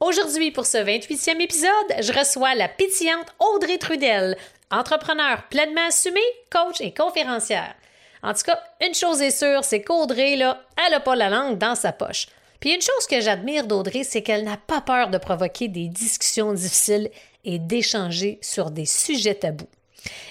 [0.00, 4.34] Aujourd'hui, pour ce 28e épisode, je reçois la pétillante Audrey Trudel,
[4.70, 6.20] entrepreneur pleinement assumée,
[6.50, 7.74] coach et conférencière.
[8.22, 11.58] En tout cas, une chose est sûre, c'est qu'Audrey, là, elle n'a pas la langue
[11.58, 12.28] dans sa poche.
[12.60, 16.54] Puis une chose que j'admire d'Audrey, c'est qu'elle n'a pas peur de provoquer des discussions
[16.54, 17.10] difficiles
[17.44, 19.68] et d'échanger sur des sujets tabous.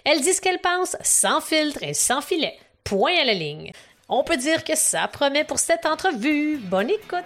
[0.04, 2.57] Elle dit ce qu'elle pense sans filtre et sans filet.
[2.83, 3.71] Point à la ligne.
[4.07, 6.57] On peut dire que ça promet pour cette entrevue.
[6.57, 7.25] Bonne écoute!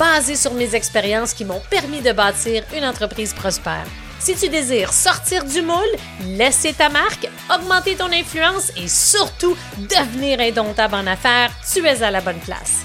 [0.00, 3.84] basées sur mes expériences qui m'ont permis de bâtir une entreprise prospère.
[4.18, 10.40] Si tu désires sortir du moule, laisser ta marque, augmenter ton influence et surtout devenir
[10.40, 12.78] indomptable en affaires, tu es à la bonne place.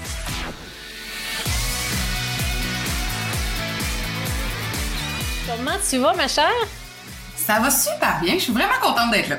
[5.48, 6.66] Comment tu vas, ma chère?
[7.34, 8.34] Ça va super bien.
[8.34, 9.36] Je suis vraiment contente d'être là.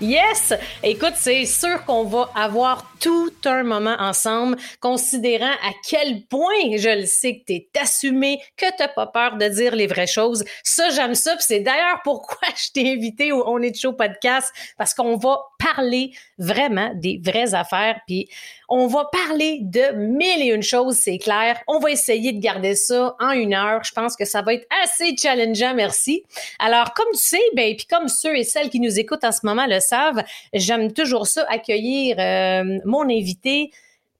[0.00, 0.54] Yes!
[0.84, 7.00] Écoute, c'est sûr qu'on va avoir tout un moment ensemble, considérant à quel point je
[7.00, 10.44] le sais que tu es assumé, que tu pas peur de dire les vraies choses.
[10.62, 11.34] Ça, j'aime ça.
[11.40, 16.12] c'est d'ailleurs pourquoi je t'ai invité au On est chaud podcast, parce qu'on va parler
[16.38, 18.00] vraiment des vraies affaires.
[18.06, 18.28] Puis
[18.68, 21.58] on va parler de mille et une choses, c'est clair.
[21.66, 23.82] On va essayer de garder ça en une heure.
[23.84, 26.24] Je pense que ça va être assez challengeant, merci.
[26.58, 29.40] Alors, comme tu sais, ben, puis comme ceux et celles qui nous écoutent en ce
[29.44, 33.70] moment le savent, j'aime toujours ça, accueillir euh, mon invité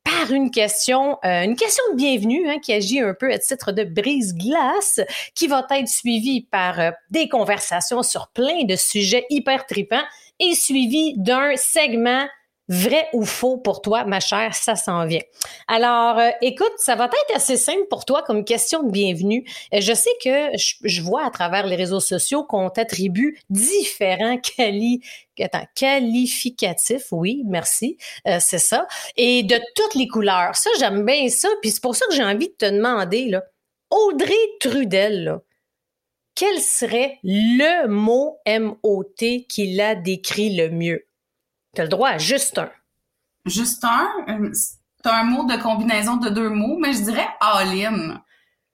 [0.09, 3.73] par une question, euh, une question de bienvenue hein, qui agit un peu à titre
[3.73, 5.00] de brise-glace,
[5.34, 10.05] qui va être suivie par euh, des conversations sur plein de sujets hyper tripants
[10.41, 12.27] et suivi d'un segment
[12.69, 15.23] vrai ou faux pour toi, ma chère, ça s'en vient.
[15.67, 19.45] Alors, euh, écoute, ça va être assez simple pour toi comme question de bienvenue.
[19.73, 24.39] Euh, je sais que je, vois à travers les réseaux sociaux qu'on t'attribue différents
[25.75, 27.97] qualificatifs, oui, merci,
[28.27, 28.87] euh, c'est ça,
[29.17, 30.55] et de toutes les couleurs.
[30.56, 33.39] Ça, j'aime bien ça, puis c'est pour ça que j'ai envie de te demander,
[33.91, 35.39] Audrey Trudel,
[36.35, 41.07] quel serait le mot M-O-T qui la décrit le mieux?
[41.75, 42.71] Tu as le droit à juste un.
[43.47, 44.09] Juste un?
[44.29, 48.23] Euh, c'est un mot de combinaison de deux mots, mais je dirais all-in.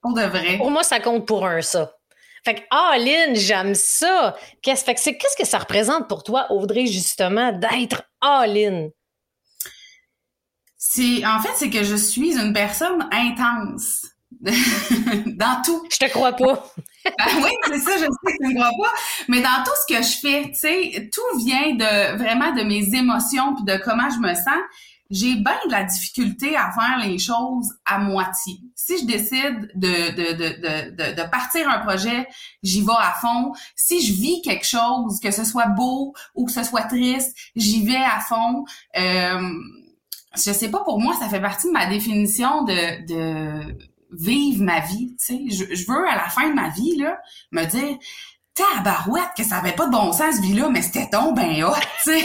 [0.01, 0.59] Pour de vrai.
[0.59, 1.95] Pour moi, ça compte pour un, ça.
[2.45, 4.37] Fait que all-in, j'aime ça.
[4.63, 8.89] Qu'est-ce, fait que qu'est-ce que ça représente pour toi, Audrey, justement, d'être all-in?
[10.77, 14.07] C'est, en fait, c'est que je suis une personne intense.
[15.27, 15.87] dans tout.
[15.91, 16.71] Je te crois pas.
[17.19, 18.93] Ben oui, c'est ça, je sais que tu ne crois pas.
[19.29, 22.95] Mais dans tout ce que je fais, tu sais, tout vient de vraiment de mes
[22.95, 24.63] émotions puis de comment je me sens.
[25.11, 28.55] J'ai bien de la difficulté à faire les choses à moitié.
[28.75, 32.27] Si je décide de, de, de, de, de partir un projet,
[32.63, 33.53] j'y vais à fond.
[33.77, 37.85] Si je vis quelque chose, que ce soit beau ou que ce soit triste, j'y
[37.85, 38.65] vais à fond.
[38.97, 39.53] Euh,
[40.37, 43.77] je sais pas, pour moi, ça fait partie de ma définition de, de
[44.13, 45.67] vivre ma vie, tu sais.
[45.75, 47.19] Je, veux, à la fin de ma vie, là,
[47.53, 47.97] me dire,
[48.55, 51.75] tabarouette, que ça avait pas de bon sens, cette vie-là, mais c'était ton ben hot,
[52.05, 52.25] tu sais.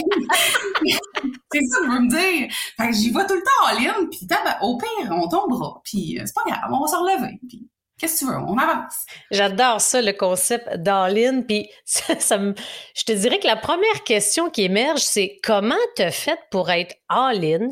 [1.52, 2.48] c'est ça que je veux me dire.
[2.76, 4.26] Fait que j'y vais tout le temps en ligne, puis
[4.62, 7.68] au pire, on tombera, puis euh, c'est pas grave, on va se relever, puis
[8.00, 8.38] Qu'est-ce que tu veux?
[8.38, 9.04] On avance.
[9.30, 11.42] J'adore ça, le concept d'all-in.
[11.42, 12.54] Puis ça, me...
[12.96, 16.94] je te dirais que la première question qui émerge, c'est comment te fait pour être
[17.10, 17.68] all-in?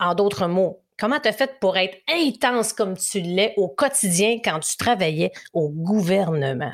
[0.00, 4.38] En d'autres mots, Comment tu as fait pour être intense comme tu l'es au quotidien
[4.42, 6.72] quand tu travaillais au gouvernement?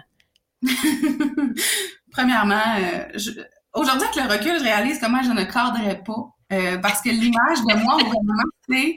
[2.12, 3.18] Premièrement, euh,
[3.74, 6.28] aujourd'hui, avec le recul, je réalise comment je ne cadrais pas.
[6.52, 8.96] Euh, parce que l'image de moi au gouvernement, c'est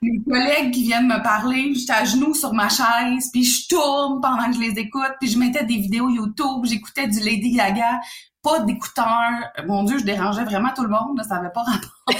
[0.00, 4.22] mes collègues qui viennent me parler, j'étais à genoux sur ma chaise, puis je tourne
[4.22, 8.00] pendant que je les écoute, puis je mettais des vidéos YouTube, j'écoutais du Lady Gaga,
[8.42, 9.52] pas d'écouteurs.
[9.66, 12.06] Mon Dieu, je dérangeais vraiment tout le monde, ça n'avait pas rapport.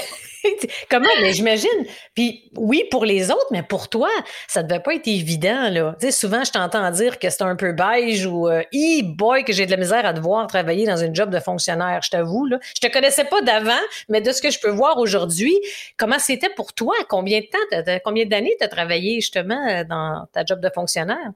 [0.91, 1.09] Comment?
[1.21, 1.69] Mais j'imagine.
[2.15, 4.09] Puis oui, pour les autres, mais pour toi,
[4.49, 5.97] ça devait pas être évident, là.
[6.01, 8.63] Tu sais, souvent, je t'entends dire que c'est un peu beige ou euh,
[9.03, 12.11] boy, que j'ai de la misère à devoir travailler dans une job de fonctionnaire, je
[12.11, 12.59] t'avoue, là.
[12.75, 13.73] Je te connaissais pas d'avant,
[14.09, 15.55] mais de ce que je peux voir aujourd'hui,
[15.97, 16.95] comment c'était pour toi?
[17.09, 21.31] Combien de temps, combien d'années tu as travaillé justement dans ta job de fonctionnaire?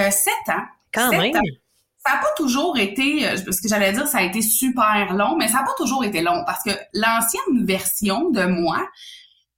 [0.00, 0.64] Euh, sept ans.
[0.92, 1.32] Quand même
[2.08, 5.36] ça n'a pas toujours été, euh, ce que j'allais dire, ça a été super long,
[5.36, 8.80] mais ça n'a pas toujours été long parce que l'ancienne version de moi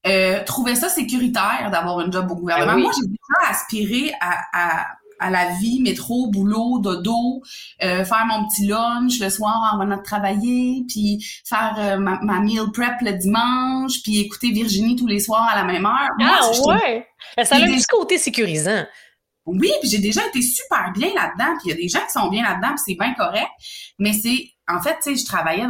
[0.07, 2.75] euh, trouvait ça sécuritaire d'avoir un job au gouvernement.
[2.75, 4.87] Ben moi, j'ai déjà aspiré à,
[5.21, 7.43] à la vie, métro, boulot, dodo,
[7.83, 12.41] euh, faire mon petit lunch le soir en venant de travailler, puis faire euh, ma,
[12.41, 16.09] meal prep le dimanche, puis écouter Virginie tous les soirs à la même heure.
[16.21, 17.07] ah ouais!
[17.45, 18.85] Ça a un petit côté sécurisant.
[19.59, 22.13] Oui, puis j'ai déjà été super bien là-dedans, puis il y a des gens qui
[22.13, 23.51] sont bien là-dedans, puis c'est bien correct.
[23.99, 25.67] Mais c'est, en fait, tu sais, je travaillais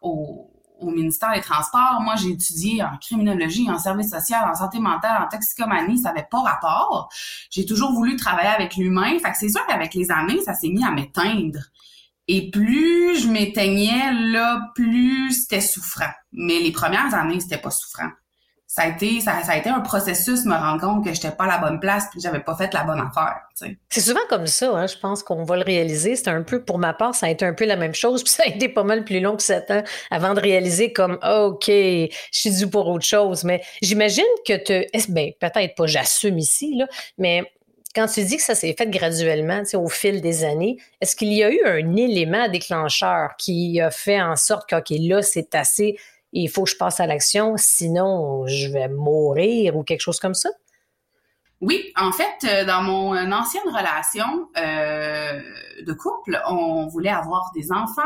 [0.00, 0.50] au
[0.90, 2.00] ministère des Transports.
[2.00, 5.98] Moi, j'ai étudié en criminologie, en service social, en santé mentale, en toxicomanie.
[5.98, 7.10] Ça n'avait pas rapport.
[7.50, 9.18] J'ai toujours voulu travailler avec l'humain.
[9.18, 11.60] Fait que c'est sûr qu'avec les années, ça s'est mis à m'éteindre.
[12.28, 16.10] Et plus je m'éteignais, là, plus c'était souffrant.
[16.32, 18.08] Mais les premières années, c'était pas souffrant
[18.70, 21.48] ça a été ça, a été un processus me rendre compte que j'étais pas à
[21.48, 23.40] la bonne place puis j'avais pas fait la bonne affaire
[23.88, 26.14] c'est souvent comme ça hein, je pense qu'on va le réaliser.
[26.14, 28.30] C'est un peu pour ma part ça a été un peu la même chose puis
[28.30, 29.82] ça a été pas mal plus long que sept ans
[30.12, 34.86] avant de réaliser comme ok je suis dû pour autre chose mais j'imagine que tu
[35.08, 36.86] ben peut-être pas j'assume ici là
[37.18, 37.42] mais
[37.92, 41.42] quand tu dis que ça s'est fait graduellement, au fil des années, est-ce qu'il y
[41.42, 45.96] a eu un élément déclencheur qui a fait en sorte que, OK, là, c'est assez,
[46.32, 50.34] il faut que je passe à l'action, sinon je vais mourir ou quelque chose comme
[50.34, 50.50] ça?
[51.60, 55.42] Oui, en fait, euh, dans mon euh, ancienne relation euh,
[55.82, 58.02] de couple, on voulait avoir des enfants,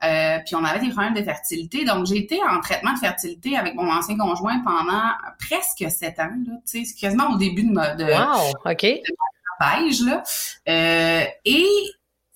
[0.00, 1.84] puis on avait des problèmes de fertilité.
[1.84, 5.02] Donc, j'ai été en traitement de fertilité avec mon ancien conjoint pendant
[5.38, 6.30] presque sept ans.
[6.68, 8.52] Tu sais, quasiment au début de ma de, wow.
[8.64, 11.28] De là.
[11.44, 11.66] et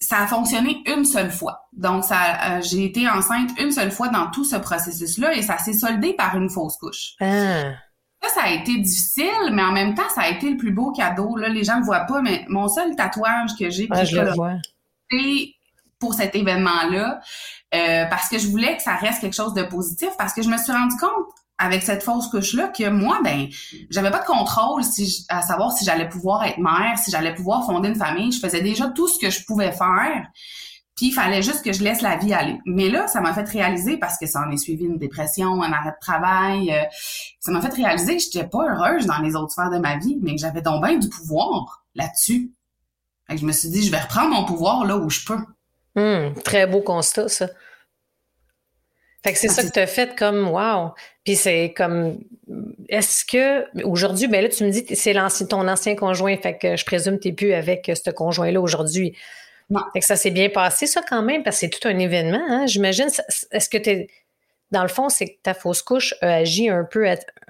[0.01, 1.69] ça a fonctionné une seule fois.
[1.73, 5.59] Donc, ça, euh, j'ai été enceinte une seule fois dans tout ce processus-là et ça
[5.59, 7.13] s'est soldé par une fausse couche.
[7.21, 7.73] Ah.
[8.23, 10.93] Ça, ça a été difficile, mais en même temps, ça a été le plus beau
[10.93, 11.37] cadeau.
[11.37, 14.05] Là, les gens ne voient pas, mais mon seul tatouage que j'ai, ah,
[15.11, 15.55] c'est
[15.99, 17.21] pour cet événement-là,
[17.75, 20.49] euh, parce que je voulais que ça reste quelque chose de positif, parce que je
[20.49, 21.29] me suis rendu compte
[21.61, 23.47] avec cette fausse couche-là que moi, ben,
[23.91, 27.67] j'avais pas de contrôle si à savoir si j'allais pouvoir être mère, si j'allais pouvoir
[27.67, 28.33] fonder une famille.
[28.33, 30.27] Je faisais déjà tout ce que je pouvais faire.
[30.97, 32.59] Puis il fallait juste que je laisse la vie aller.
[32.65, 35.73] Mais là, ça m'a fait réaliser, parce que ça en est suivi une dépression, un
[35.73, 36.83] arrêt de travail, euh,
[37.41, 40.19] ça m'a fait réaliser que j'étais pas heureuse dans les autres sphères de ma vie,
[40.23, 42.53] mais que j'avais donc bien du pouvoir là-dessus.
[43.29, 45.39] je me suis dit, je vais reprendre mon pouvoir là où je peux.
[45.97, 47.49] Hum, très beau constat, ça.
[49.23, 50.93] Fait que c'est ah, ça que tu as fait comme wow.
[51.25, 52.19] Puis c'est comme
[52.89, 55.15] est-ce que aujourd'hui, ben là, tu me dis que c'est
[55.49, 59.15] ton ancien conjoint, fait que je présume que tu n'es plus avec ce conjoint-là aujourd'hui.
[59.69, 59.81] Non.
[59.93, 62.43] Fait que ça s'est bien passé, ça, quand même, parce que c'est tout un événement,
[62.49, 62.67] hein?
[62.67, 63.09] J'imagine.
[63.53, 64.09] Est-ce que tu
[64.73, 67.07] Dans le fond, c'est que ta fausse couche a agi un peu,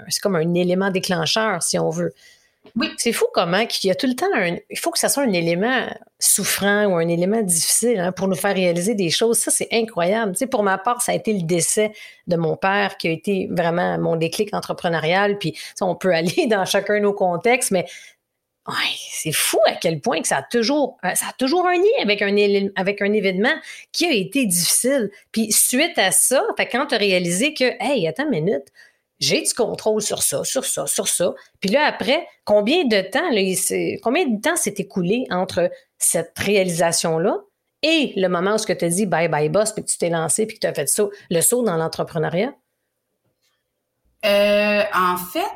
[0.09, 2.13] c'est comme un élément déclencheur, si on veut.
[2.77, 2.91] Oui.
[2.97, 4.57] C'est fou comment il y a tout le temps un.
[4.69, 5.87] Il faut que ça soit un élément
[6.19, 9.39] souffrant ou un élément difficile hein, pour nous faire réaliser des choses.
[9.39, 10.33] Ça, c'est incroyable.
[10.33, 11.93] Tu sais, pour ma part, ça a été le décès
[12.27, 15.39] de mon père qui a été vraiment mon déclic entrepreneurial.
[15.39, 17.87] Puis on peut aller dans chacun de nos contextes, mais
[19.11, 22.03] c'est fou à quel point que ça a toujours, euh, ça a toujours un lien
[22.03, 22.35] avec un,
[22.77, 23.55] avec un événement
[23.93, 25.11] qui a été difficile.
[25.33, 28.67] Puis suite à ça, quand tu as réalisé que, hey, attends une minute,
[29.21, 31.35] j'ai du contrôle sur ça, sur ça, sur ça.
[31.61, 37.39] Puis là, après, combien de temps, là, combien de temps s'est écoulé entre cette réalisation-là
[37.83, 40.47] et le moment où tu as dit bye bye boss, puis que tu t'es lancé,
[40.47, 42.53] puis que tu as fait ça, le saut dans l'entrepreneuriat?
[44.25, 45.51] Euh, en fait,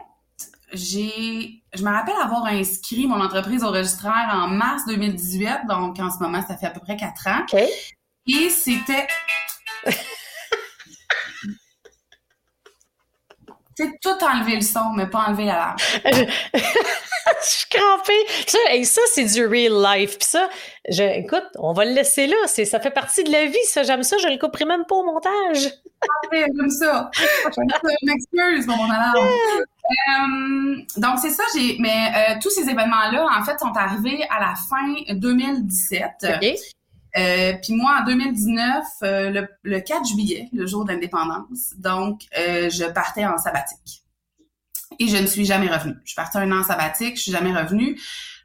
[0.72, 6.11] j'ai, je me rappelle avoir inscrit mon entreprise au registraire en mars 2018, donc en
[6.11, 7.44] ce moment, ça fait à peu près quatre ans.
[8.26, 9.06] Et c'était
[13.76, 15.76] Tu sais, tout enlever le son, mais pas enlever la larme.
[17.43, 18.26] je suis crampée.
[18.47, 20.19] Ça, ça c'est du real life.
[20.19, 20.49] Puis ça,
[20.88, 22.37] je, écoute, on va le laisser là.
[22.47, 23.83] C'est, ça fait partie de la vie, ça.
[23.83, 24.16] J'aime ça.
[24.19, 25.71] Je le couperai même pas au montage.
[26.33, 27.11] J'aime ça.
[27.16, 27.88] J'aime ça.
[28.02, 29.28] Une excuse pour mon alarme.
[29.85, 31.43] Euh, donc, c'est ça.
[31.54, 36.11] J'ai, mais euh, tous ces événements-là, en fait, sont arrivés à la fin 2017.
[36.23, 36.54] OK.
[37.16, 42.85] Euh, puis moi, en 2019, euh, le, 4 juillet, le jour d'indépendance, donc euh, je
[42.85, 44.02] partais en sabbatique.
[44.99, 45.97] Et je ne suis jamais revenue.
[46.04, 48.00] Je partais un an en sabbatique, je suis jamais revenue.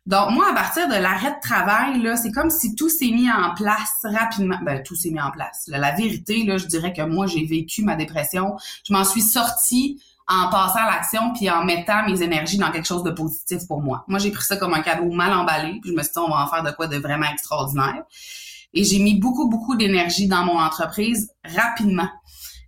[0.05, 3.29] Donc moi, à partir de l'arrêt de travail, là, c'est comme si tout s'est mis
[3.29, 4.57] en place rapidement.
[4.63, 5.65] Ben, tout s'est mis en place.
[5.67, 8.55] La vérité, là, je dirais que moi, j'ai vécu ma dépression.
[8.87, 12.87] Je m'en suis sortie en passant à l'action puis en mettant mes énergies dans quelque
[12.87, 14.03] chose de positif pour moi.
[14.07, 16.29] Moi, j'ai pris ça comme un cadeau mal emballé, puis je me suis dit, on
[16.29, 18.03] va en faire de quoi de vraiment extraordinaire.
[18.73, 22.09] Et j'ai mis beaucoup, beaucoup d'énergie dans mon entreprise rapidement.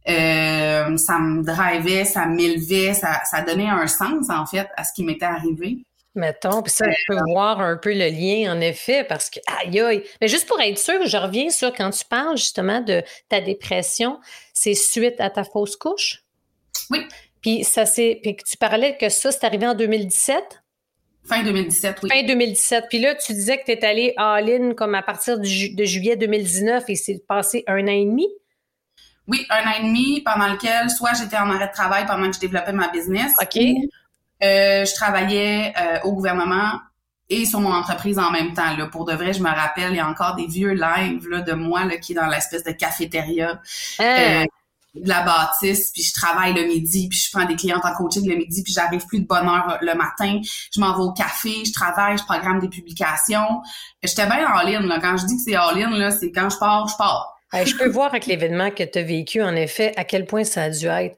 [0.09, 4.93] Euh, ça me drivait, ça m'élevait, ça, ça donnait un sens, en fait, à ce
[4.93, 5.85] qui m'était arrivé.
[6.13, 9.79] Mettons, puis ça, je peux voir un peu le lien, en effet, parce que, aïe,
[9.79, 10.03] aïe.
[10.19, 14.19] Mais juste pour être sûr, je reviens sur quand tu parles justement de ta dépression,
[14.53, 16.23] c'est suite à ta fausse couche?
[16.89, 16.99] Oui.
[17.41, 20.61] Puis ça c'est, puis tu parlais que ça, c'est arrivé en 2017?
[21.23, 22.09] Fin 2017, oui.
[22.09, 22.85] Fin 2017.
[22.89, 26.83] Puis là, tu disais que tu es allé all-in comme à partir de, juillet 2019
[26.87, 28.27] et c'est passé un an et demi?
[29.27, 32.35] Oui, un an et demi pendant lequel soit j'étais en arrêt de travail pendant que
[32.35, 33.33] je développais ma business.
[33.41, 33.57] OK.
[34.43, 36.79] Euh, je travaillais euh, au gouvernement
[37.29, 38.75] et sur mon entreprise en même temps.
[38.75, 38.87] Là.
[38.87, 41.53] Pour de vrai, je me rappelle, il y a encore des vieux lives là, de
[41.53, 43.61] moi là, qui est dans l'espèce de cafétéria.
[43.99, 44.03] Ah.
[44.03, 44.45] Euh,
[44.93, 48.27] de la bâtisse, puis je travaille le midi, puis je prends des clientes en coaching
[48.27, 50.39] le midi, puis j'arrive plus de bonne heure le matin.
[50.73, 53.61] Je m'en vais au café, je travaille, je programme des publications.
[54.03, 54.87] J'étais bien en ligne.
[54.87, 54.99] Là.
[55.01, 57.39] Quand je dis que c'est en ligne, là, c'est quand je pars, je pars.
[57.53, 60.63] je peux voir avec l'événement que tu as vécu, en effet, à quel point ça
[60.63, 61.15] a dû être.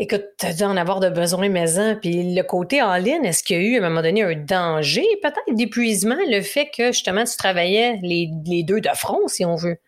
[0.00, 1.98] Écoute, tu as dû en avoir de besoin maison.
[2.00, 4.36] Puis le côté en ligne, est-ce qu'il y a eu à un moment donné un
[4.36, 9.44] danger, peut-être d'épuisement, le fait que justement tu travaillais les, les deux de front, si
[9.44, 9.78] on veut?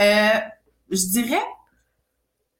[0.00, 0.28] Euh,
[0.90, 1.42] je dirais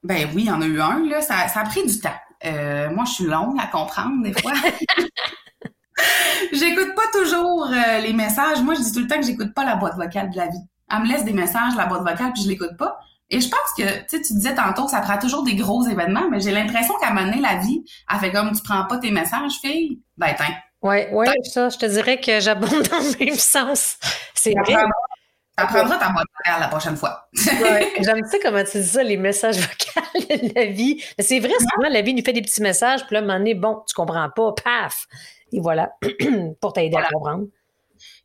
[0.07, 1.21] ben oui, il y en a eu un, là.
[1.21, 2.15] Ça, ça a pris du temps.
[2.45, 4.53] Euh, moi, je suis longue à comprendre des fois.
[6.53, 8.63] j'écoute pas toujours euh, les messages.
[8.63, 10.63] Moi, je dis tout le temps que j'écoute pas la boîte vocale de la vie.
[10.91, 13.01] Elle me laisse des messages, la boîte vocale, puis je l'écoute pas.
[13.29, 15.85] Et je pense que, tu sais, tu disais tantôt que ça prend toujours des gros
[15.89, 18.85] événements, mais j'ai l'impression qu'à un moment donné, la vie, elle fait comme tu prends
[18.85, 20.55] pas tes messages, fille, ben tiens.
[20.83, 23.99] Oui, oui, ça, je te dirais que j'abonde dans le même sens.
[24.35, 24.77] C'est vrai.
[25.57, 27.29] T'apprendras ta boîte vocale la prochaine fois.
[27.35, 31.03] ouais, J'aime ça comment tu dis ça, les messages vocaux de la vie.
[31.19, 33.39] C'est vrai, souvent, la vie nous fait des petits messages, puis là, à un moment
[33.39, 35.07] donné, bon, tu comprends pas, paf!
[35.53, 35.91] Et voilà,
[36.61, 37.47] pour t'aider à comprendre.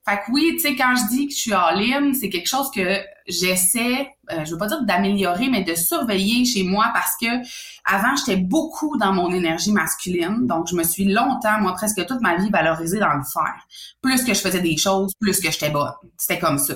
[0.08, 2.50] Fait que oui, tu sais, quand je dis que je suis en ligne, c'est quelque
[2.50, 7.14] chose que j'essaie, euh, je veux pas dire d'améliorer, mais de surveiller chez moi parce
[7.22, 7.28] que
[7.86, 10.48] avant, j'étais beaucoup dans mon énergie masculine.
[10.48, 13.66] Donc, je me suis longtemps, moi, presque toute ma vie, valorisée dans le faire.
[14.02, 15.94] Plus que je faisais des choses, plus que j'étais bonne.
[16.18, 16.74] C'était comme ça.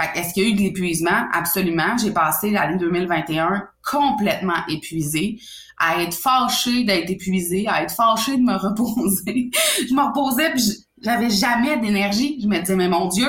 [0.00, 1.26] Fait que est-ce qu'il y a eu de l'épuisement?
[1.32, 1.96] Absolument.
[1.98, 5.40] J'ai passé l'année 2021 complètement épuisée,
[5.78, 9.50] à être fâchée d'être épuisée, à être fâchée de me reposer.
[9.88, 12.38] je me reposais puis j'avais jamais d'énergie.
[12.40, 13.28] Je me disais, mais mon Dieu,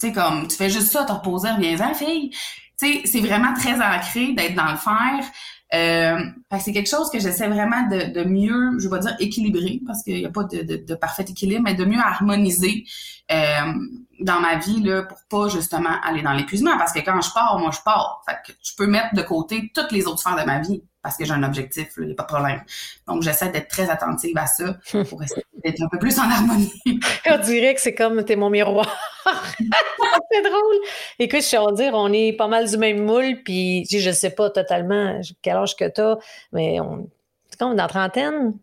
[0.00, 2.30] tu sais, comme, tu fais juste ça, te reposer, reviens-en, fille.
[2.78, 5.30] Tu sais, c'est vraiment très ancré d'être dans le faire.
[5.74, 6.20] Euh,
[6.60, 10.24] c'est quelque chose que j'essaie vraiment de, mieux, je vais dire équilibrer, parce qu'il n'y
[10.24, 12.84] a pas de, de, de, parfait équilibre, mais de mieux harmoniser
[13.32, 13.72] euh,
[14.20, 16.76] dans ma vie là, pour pas justement aller dans l'épuisement.
[16.78, 18.22] Parce que quand je pars, moi je pars.
[18.28, 21.16] Fait que je peux mettre de côté toutes les autres sphères de ma vie parce
[21.16, 22.60] que j'ai un objectif, il n'y a pas de problème.
[23.06, 24.76] Donc, j'essaie d'être très attentive à ça
[25.08, 26.72] pour essayer d'être un peu plus en harmonie.
[27.30, 28.92] On dirait que c'est comme t'es mon miroir.
[29.24, 30.76] c'est drôle.
[31.20, 34.50] Écoute, je vais dire, on est pas mal du même moule, puis je sais pas
[34.50, 36.16] totalement quel âge que t'as,
[36.52, 37.08] mais on,
[37.50, 38.54] c'est comme dans la trentaine.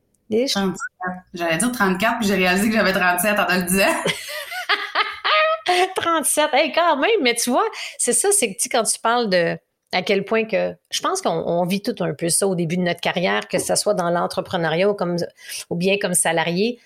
[1.34, 3.86] J'allais dire 34, puis j'ai réalisé que j'avais 37 en te le disant.
[5.96, 7.68] 37, hey, quand même, mais tu vois,
[7.98, 9.58] c'est ça, c'est que quand tu parles de
[9.94, 12.82] à quel point que je pense qu'on vit tout un peu ça au début de
[12.82, 16.80] notre carrière, que ce soit dans l'entrepreneuriat ou bien comme salarié.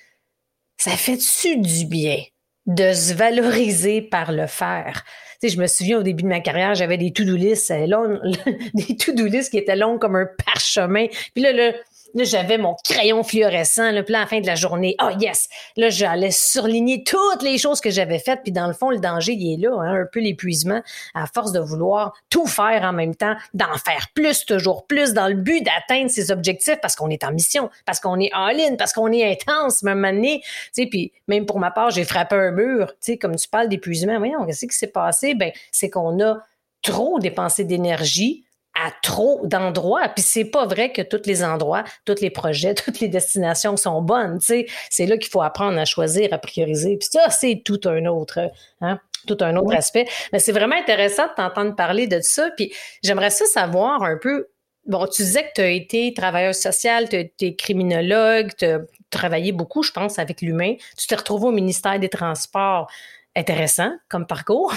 [0.78, 2.22] Ça fait-tu du bien
[2.66, 5.04] de se valoriser par le faire?
[5.40, 8.18] Tu sais, je me souviens au début de ma carrière, j'avais des to-do lists, euh,
[8.74, 11.08] des to-do lists qui étaient longs comme un parchemin.
[11.34, 11.72] Puis là, là
[12.14, 14.96] Là, j'avais mon crayon fluorescent, le plan à la fin de la journée.
[15.02, 15.48] Oh yes!
[15.76, 18.42] Là, j'allais surligner toutes les choses que j'avais faites.
[18.44, 20.82] Puis dans le fond, le danger, il est là, hein, un peu l'épuisement,
[21.14, 25.28] à force de vouloir tout faire en même temps, d'en faire plus, toujours plus, dans
[25.28, 28.78] le but d'atteindre ses objectifs parce qu'on est en mission, parce qu'on est en ligne,
[28.78, 30.42] parce qu'on est intense, même année.
[30.44, 32.94] Tu sais, puis même pour ma part, j'ai frappé un mur.
[33.02, 35.34] Tu comme tu parles d'épuisement, voyons, qu'est-ce qui s'est passé?
[35.34, 36.38] Ben, c'est qu'on a
[36.82, 38.47] trop dépensé d'énergie
[38.84, 40.08] à trop d'endroits.
[40.10, 44.02] Puis c'est pas vrai que tous les endroits, tous les projets, toutes les destinations sont
[44.02, 44.40] bonnes.
[44.40, 46.98] C'est là qu'il faut apprendre à choisir, à prioriser.
[46.98, 50.06] Puis ça, c'est tout un autre, hein, tout un autre aspect.
[50.32, 52.50] Mais c'est vraiment intéressant de t'entendre parler de ça.
[52.56, 54.48] Puis j'aimerais ça savoir un peu.
[54.86, 58.80] Bon, tu disais que tu as été travailleur social, tu as été criminologue, tu as
[59.10, 60.76] travaillé beaucoup, je pense, avec l'humain.
[60.98, 62.90] Tu t'es retrouvé au ministère des Transports
[63.38, 64.74] intéressant comme parcours.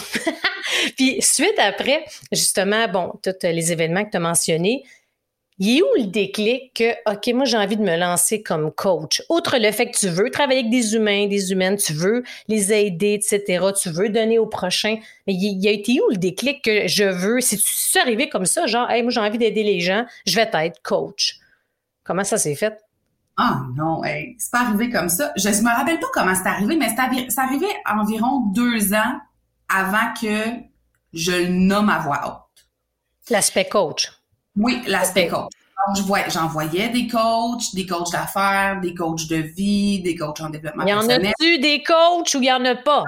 [0.96, 4.84] Puis suite après, justement, bon, tous les événements que tu as mentionnés,
[5.62, 9.22] il est où le déclic que, OK, moi, j'ai envie de me lancer comme coach?
[9.28, 12.72] Outre le fait que tu veux travailler avec des humains, des humaines, tu veux les
[12.72, 16.62] aider, etc., tu veux donner au prochain, mais il, y a été où le déclic
[16.64, 17.42] que je veux?
[17.42, 20.34] Si tu es arrivé comme ça, genre, hey, moi, j'ai envie d'aider les gens, je
[20.34, 21.36] vais être coach.
[22.04, 22.78] Comment ça s'est fait?
[23.42, 25.32] Ah non, c'est pas arrivé comme ça.
[25.34, 29.18] Je me rappelle pas comment c'est arrivé, mais c'est arrivé environ deux ans
[29.66, 30.44] avant que
[31.14, 32.66] je le nomme à voix haute.
[33.30, 34.12] L'aspect coach.
[34.56, 35.48] Oui, l'aspect coach.
[36.28, 41.22] J'envoyais des coachs, des coachs d'affaires, des coachs de vie, des coachs en développement personnel.
[41.22, 43.04] Y en a-tu des coachs ou il y en a pas?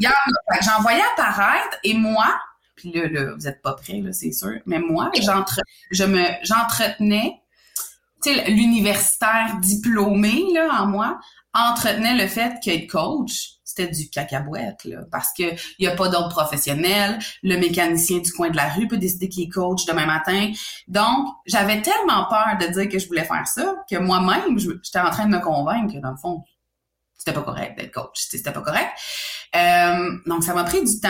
[0.00, 0.60] Il y en a.
[0.60, 2.26] J'envoyais apparaître et moi,
[2.74, 7.39] puis là, vous êtes pas prêts, c'est sûr, mais moi, je me, j'entretenais
[8.26, 11.18] l'universitaire diplômé, là, en moi,
[11.54, 15.42] entretenait le fait qu'être coach, c'était du cacahuète, là, parce que
[15.78, 17.18] il y a pas d'autres professionnels.
[17.42, 20.52] Le mécanicien du coin de la rue peut décider qu'il est coach demain matin.
[20.88, 25.10] Donc, j'avais tellement peur de dire que je voulais faire ça que moi-même, j'étais en
[25.10, 26.42] train de me convaincre que dans le fond,
[27.16, 28.90] c'était pas correct d'être coach, c'était pas correct.
[29.54, 31.08] Euh, donc, ça m'a pris du temps.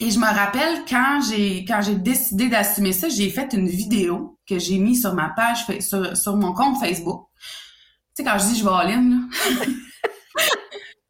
[0.00, 4.38] Et je me rappelle quand j'ai quand j'ai décidé d'assumer ça, j'ai fait une vidéo
[4.48, 7.26] que j'ai mis sur ma page sur, sur mon compte Facebook.
[8.14, 9.64] Tu sais quand je dis je vais en ligne, là.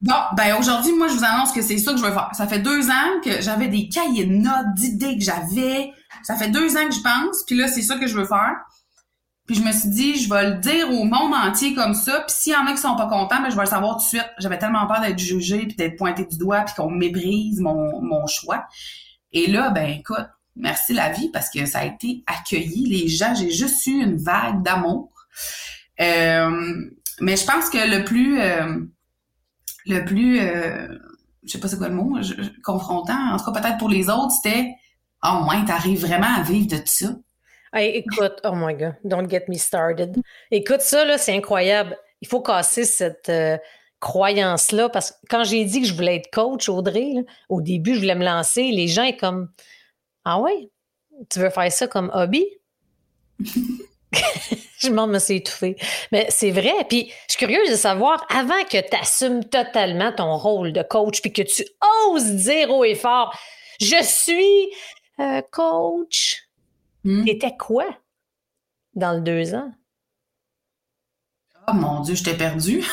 [0.00, 2.30] Bon, ben aujourd'hui, moi, je vous annonce que c'est ça que je veux faire.
[2.32, 5.92] Ça fait deux ans que j'avais des cahiers de notes, d'idées que j'avais.
[6.22, 8.54] Ça fait deux ans que je pense, puis là, c'est ça que je veux faire.
[9.48, 12.20] Puis je me suis dit, je vais le dire au monde entier comme ça.
[12.20, 14.04] Puis s'il y en a qui sont pas contents, ben je vais le savoir tout
[14.04, 14.30] de suite.
[14.38, 18.26] J'avais tellement peur d'être jugée, puis d'être pointée du doigt, puis qu'on méprise mon, mon
[18.26, 18.66] choix.
[19.32, 22.86] Et là, ben écoute, merci la vie, parce que ça a été accueilli.
[22.86, 25.10] Les gens, j'ai juste eu une vague d'amour.
[26.00, 26.90] Euh,
[27.20, 28.40] mais je pense que le plus...
[28.40, 28.84] Euh,
[29.86, 30.86] le plus, euh,
[31.42, 32.18] je sais pas c'est quoi le mot,
[32.62, 34.74] confrontant, en tout cas peut-être pour les autres, c'était
[35.24, 37.08] «Oh, moins, t'arrives vraiment à vivre de ça?»
[37.74, 40.16] écoute, oh my God, don't get me started.
[40.50, 41.96] Écoute, ça, là, c'est incroyable.
[42.20, 43.58] Il faut casser cette euh,
[44.00, 47.14] croyance-là parce que quand j'ai dit que je voulais être coach, Audrey,
[47.48, 49.50] au début, je voulais me lancer, les gens sont comme
[50.24, 50.70] Ah ouais,
[51.30, 52.46] tu veux faire ça comme hobby?
[54.78, 55.76] je demande me suis étouffée.
[56.12, 56.72] Mais c'est vrai.
[56.88, 61.20] Puis je suis curieuse de savoir, avant que tu assumes totalement ton rôle de coach,
[61.20, 61.64] puis que tu
[62.06, 63.36] oses dire haut et fort,
[63.80, 64.70] je suis
[65.20, 66.47] euh, coach,
[67.08, 67.24] hmm?
[67.24, 67.84] t'étais quoi
[68.94, 69.72] dans le deux ans?
[71.66, 72.80] Oh mon Dieu, je t'ai perdu.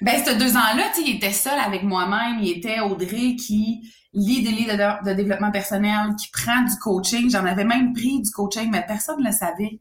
[0.00, 2.40] ben, ces deux ans-là, il était seul avec moi-même.
[2.40, 7.30] Il était Audrey qui lit des livres de, développement personnel, qui prend du coaching.
[7.30, 9.80] J'en avais même pris du coaching, mais personne ne le savait.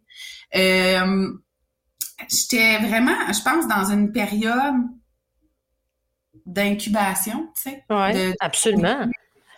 [0.56, 1.32] Euh,
[2.30, 4.76] J'étais vraiment, je pense, dans une période
[6.46, 7.84] d'incubation, tu sais.
[7.90, 9.08] Oui, absolument.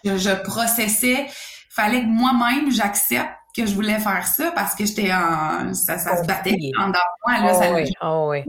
[0.04, 1.27] Je, je processais.
[1.75, 5.74] Fallait que moi-même, j'accepte que je voulais faire ça parce que j'étais en...
[5.74, 7.51] Ça, ça se battait en moi, là.
[7.51, 8.44] Oh ça oui, oh oui.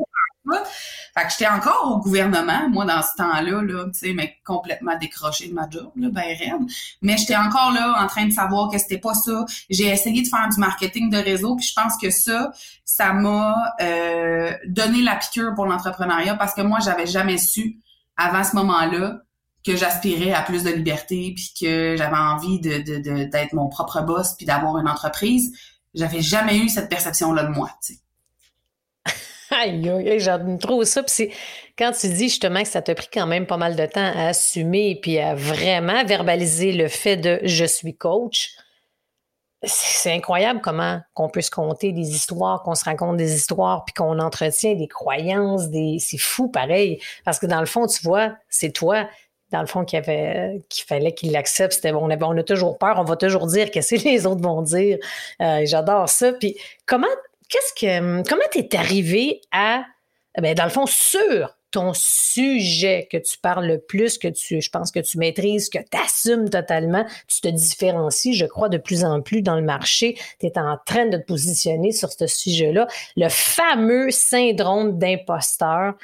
[1.17, 4.99] Fait que j'étais encore au gouvernement, moi, dans ce temps-là, là, tu sais, mais complètement
[4.99, 6.71] décroché de ma job, là, ben raide.
[7.01, 9.45] Mais j'étais encore là en train de savoir que c'était pas ça.
[9.71, 12.53] J'ai essayé de faire du marketing de réseau, puis je pense que ça,
[12.85, 17.79] ça m'a euh, donné la piqûre pour l'entrepreneuriat parce que moi, j'avais jamais su,
[18.17, 19.21] avant ce moment-là,
[19.65, 24.35] que j'aspirais à plus de liberté, puis que j'avais envie de, d'être mon propre boss,
[24.35, 25.53] puis d'avoir une entreprise.
[25.95, 28.01] J'avais jamais eu cette perception-là de moi, tu sais.
[29.51, 31.03] Aïe, j'aime trop ça.
[31.03, 31.31] Puis
[31.79, 34.29] quand tu dis justement que ça t'a pris quand même pas mal de temps à
[34.29, 38.57] assumer puis à vraiment verbaliser le fait de je suis coach,
[39.67, 43.95] c'est incroyable comment qu'on peut se conter des histoires, qu'on se raconte des histoires, puis
[43.95, 45.97] qu'on entretient des croyances, des...
[46.01, 47.01] c'est fou pareil.
[47.25, 49.09] Parce que dans le fond, tu vois, c'est toi,
[49.55, 51.75] dans le fond, qu'il fallait qu'il l'accepte.
[51.75, 54.63] C'était, on, on a toujours peur, on va toujours dire qu'est-ce que les autres vont
[54.63, 54.99] dire.
[55.41, 56.33] Euh, j'adore ça.
[56.33, 57.07] Puis comment
[57.49, 59.85] qu'est-ce que, comment t'es arrivé à,
[60.41, 64.71] ben, dans le fond, sur ton sujet que tu parles le plus, que tu, je
[64.71, 69.05] pense que tu maîtrises, que tu assumes totalement, tu te différencies, je crois, de plus
[69.05, 70.17] en plus dans le marché.
[70.41, 72.89] Tu es en train de te positionner sur ce sujet-là.
[73.17, 75.95] Le fameux syndrome d'imposteur.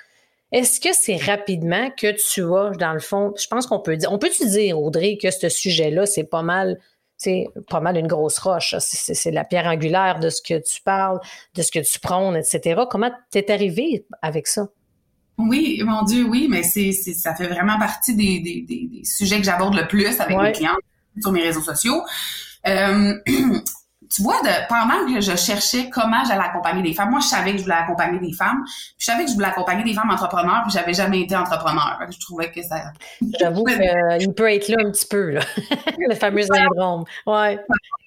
[0.52, 4.12] Est-ce que c'est rapidement que tu as, dans le fond, je pense qu'on peut dire,
[4.12, 6.78] on peut-tu dire, Audrey, que ce sujet-là, c'est pas mal
[7.20, 8.74] c'est pas mal une grosse roche.
[8.78, 11.20] C'est la pierre angulaire de ce que tu parles,
[11.54, 12.80] de ce que tu prônes, etc.
[12.90, 14.68] Comment t'es arrivé avec ça?
[15.36, 19.44] Oui, mon Dieu, oui, mais c'est, ça fait vraiment partie des, des, des, sujets que
[19.44, 20.76] j'aborde le plus avec mes clients
[21.20, 22.02] sur mes réseaux sociaux.
[22.66, 23.14] Euh,
[24.12, 27.52] tu vois, de, pendant que je cherchais comment j'allais accompagner des femmes, moi, je savais
[27.52, 30.10] que je voulais accompagner des femmes, puis je savais que je voulais accompagner des femmes
[30.10, 31.98] entrepreneurs, puis j'avais jamais été entrepreneur.
[32.10, 32.92] Je trouvais que ça...
[33.40, 35.42] J'avoue qu'il peut être là un petit peu, là.
[35.98, 37.04] le fameux syndrome.
[37.26, 37.58] Ouais.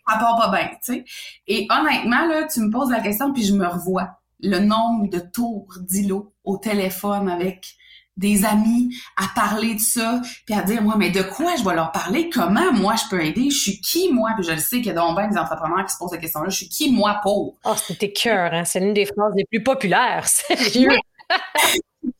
[0.05, 1.05] Ça part pas bien, tu sais.
[1.47, 4.19] Et honnêtement, là, tu me poses la question, puis je me revois.
[4.41, 7.77] Le nombre de tours d'îlots au téléphone avec
[8.17, 11.73] des amis à parler de ça, puis à dire moi mais de quoi je vais
[11.73, 14.77] leur parler, comment moi je peux aider, je suis qui moi, puis je le sais
[14.77, 16.91] qu'il y a donc bien des entrepreneurs qui se posent cette question-là, je suis qui
[16.91, 17.55] moi pour?
[17.65, 18.65] Oh c'était cœur, hein?
[18.65, 20.89] c'est l'une des phrases les plus populaires, sérieux.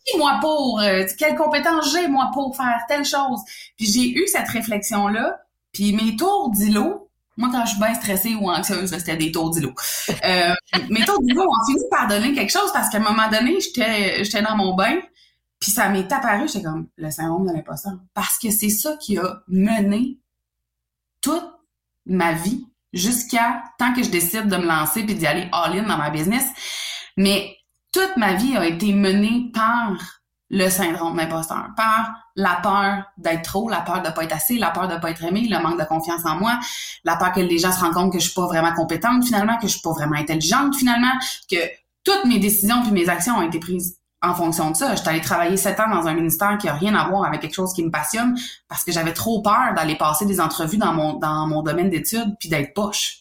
[0.05, 3.41] qui moi pour, euh, quelles compétences j'ai moi pour faire telle chose?
[3.77, 5.37] Puis j'ai eu cette réflexion là,
[5.73, 9.49] puis mes tours d'îlot, moi, quand je suis bien stressée ou anxieuse, c'était des tours
[9.49, 9.73] d'îlot.
[10.23, 10.53] Euh,
[10.89, 14.23] mes tours d'îlot ont fini par donner quelque chose parce qu'à un moment donné, j'étais,
[14.23, 14.99] j'étais dans mon bain,
[15.63, 17.93] puis ça m'est apparu, j'étais comme le syndrome de l'imposteur.
[18.13, 20.19] Parce que c'est ça qui a mené
[21.21, 21.49] toute
[22.05, 25.95] ma vie jusqu'à tant que je décide de me lancer puis d'y aller all-in dans
[25.95, 26.43] ma business.
[27.15, 27.55] Mais
[27.93, 29.93] toute ma vie a été menée par
[30.49, 34.71] le syndrome d'imposteur, par la peur d'être trop, la peur de pas être assez, la
[34.71, 36.59] peur de pas être aimé, le manque de confiance en moi,
[37.05, 39.55] la peur que les gens se rendent compte que je suis pas vraiment compétente finalement,
[39.59, 41.13] que je suis pas vraiment intelligente finalement,
[41.49, 41.55] que
[42.03, 44.95] toutes mes décisions puis mes actions ont été prises en fonction de ça.
[44.95, 47.53] J'étais allée travailler sept ans dans un ministère qui a rien à voir avec quelque
[47.53, 48.35] chose qui me passionne
[48.69, 52.35] parce que j'avais trop peur d'aller passer des entrevues dans mon, dans mon domaine d'études
[52.39, 53.19] puis d'être poche.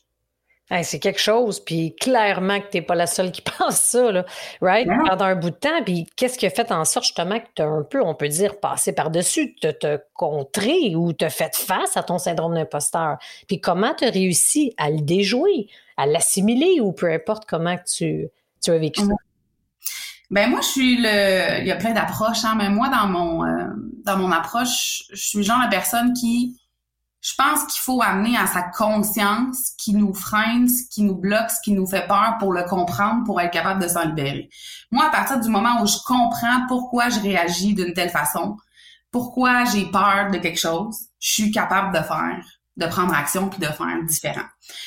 [0.85, 4.25] c'est quelque chose, puis clairement que tu n'es pas la seule qui pense ça, là,
[4.61, 4.89] right?
[5.09, 7.63] Pendant un bout de temps, puis qu'est-ce qui a fait en sorte justement que tu
[7.63, 11.97] as un peu, on peut dire, passé par-dessus, te, te contrer ou te fait face
[11.97, 13.19] à ton syndrome d'imposteur?
[13.49, 18.29] Puis comment tu as réussi à le déjouer, à l'assimiler ou peu importe comment tu,
[18.63, 19.15] tu as vécu ça?
[20.33, 21.61] Ben moi, je suis le.
[21.61, 23.69] Il y a plein d'approches, hein, mais moi, dans mon euh,
[24.03, 26.59] dans mon approche, je suis genre de personne qui.
[27.21, 31.15] Je pense qu'il faut amener à sa conscience ce qui nous freine, ce qui nous
[31.15, 34.49] bloque, ce qui nous fait peur pour le comprendre, pour être capable de s'en libérer.
[34.91, 38.57] Moi, à partir du moment où je comprends pourquoi je réagis d'une telle façon,
[39.13, 42.43] pourquoi j'ai peur de quelque chose, je suis capable de faire
[42.77, 44.47] de prendre action puis de faire différent.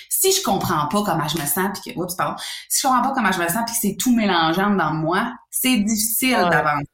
[0.10, 2.36] Si je comprends pas comment je me sens puis que oups pardon,
[2.69, 5.34] si je comprends pas comment je me sens puis que c'est tout mélangeant dans moi,
[5.52, 6.89] c'est difficile d'avancer.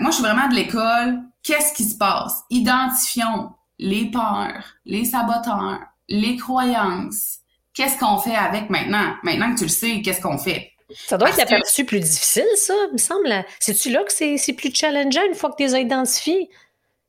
[0.00, 2.42] moi je suis vraiment de l'école, qu'est-ce qui se passe?
[2.50, 7.38] Identifions les peurs, les saboteurs, les croyances.
[7.74, 9.14] Qu'est-ce qu'on fait avec maintenant?
[9.22, 10.72] Maintenant que tu le sais, qu'est-ce qu'on fait?
[11.06, 13.44] Ça doit être aperçu plus difficile, ça, me semble.
[13.60, 16.50] C'est-tu là que c'est plus challengeant une fois que tu les as identifiés?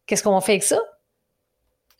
[0.05, 0.79] Qu'est-ce qu'on fait avec ça?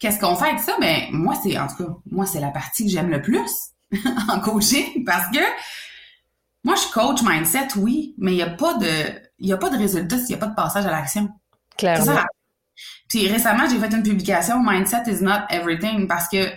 [0.03, 0.73] Qu'est-ce qu'on fait avec ça?
[0.81, 3.49] Ben, moi, c'est, en tout cas, moi, c'est la partie que j'aime le plus
[4.27, 5.39] en coaching parce que
[6.65, 8.87] moi, je coach mindset, oui, mais il n'y a pas de,
[9.39, 11.29] il a pas de résultat s'il n'y a pas de passage à l'action.
[11.77, 12.19] Clairement.
[13.07, 16.51] Puis récemment, j'ai fait une publication Mindset is not everything parce que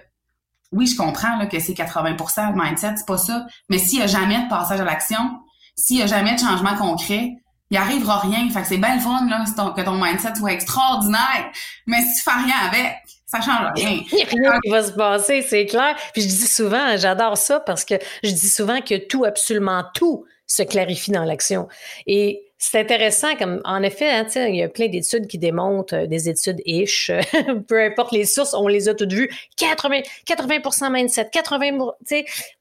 [0.73, 3.47] oui, je comprends là, que c'est 80 le mindset, c'est pas ça.
[3.69, 5.39] Mais s'il n'y a jamais de passage à l'action,
[5.77, 7.31] s'il n'y a jamais de changement concret,
[7.71, 8.51] il arrivera rien.
[8.51, 11.53] Fait que c'est belle fun là, que ton mindset soit extraordinaire,
[11.87, 12.97] mais si tu fais rien avec,
[13.41, 14.01] ça change rien.
[14.13, 15.97] Il n'y a rien qui va se passer, c'est clair.
[16.13, 20.25] Puis je dis souvent, j'adore ça parce que je dis souvent que tout, absolument tout,
[20.47, 21.69] se clarifie dans l'action.
[22.07, 26.07] Et c'est intéressant, comme en effet, hein, il y a plein d'études qui démontrent, euh,
[26.07, 27.11] des études ish,
[27.69, 29.31] peu importe les sources, on les a toutes vues.
[29.57, 31.79] 80, 80 mindset, 80,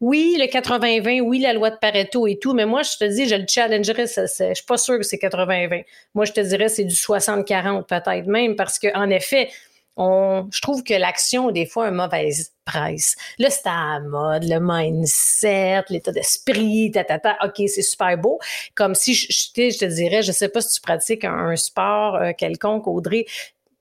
[0.02, 3.28] oui, le 80-20, oui, la loi de Pareto et tout, mais moi, je te dis,
[3.28, 5.86] je le challengerais, je suis pas sûr que c'est 80-20.
[6.14, 9.10] Moi, je te dirais, c'est du 60-40 peut-être même, parce que en
[9.98, 13.16] effet, je trouve que l'action, des fois, a une mauvaise presse.
[13.38, 17.04] Là, c'est à mode, le mindset, l'état d'esprit, ta.
[17.44, 18.40] OK, c'est super beau.
[18.74, 22.32] Comme si, je, je, te dirais, je sais pas si tu pratiques un, sport euh,
[22.38, 23.26] quelconque, Audrey,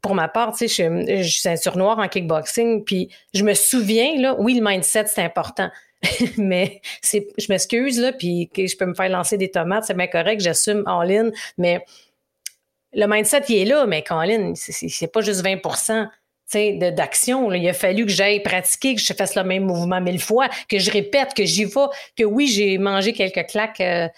[0.01, 3.55] pour ma part, tu sais, je, je suis ceinture noire en kickboxing, puis je me
[3.55, 5.71] souviens, là, oui, le mindset, c'est important.
[6.37, 10.07] mais c'est, je m'excuse, là, puis je peux me faire lancer des tomates, c'est bien
[10.07, 11.85] correct, j'assume en ligne, mais
[12.95, 16.09] le mindset, il est là, mais Colin, c'est pas juste 20%
[16.93, 17.53] d'action.
[17.53, 20.79] Il a fallu que j'aille pratiquer, que je fasse le même mouvement mille fois, que
[20.79, 23.81] je répète, que j'y vais, que oui, j'ai mangé quelques claques.
[23.81, 24.09] Euh,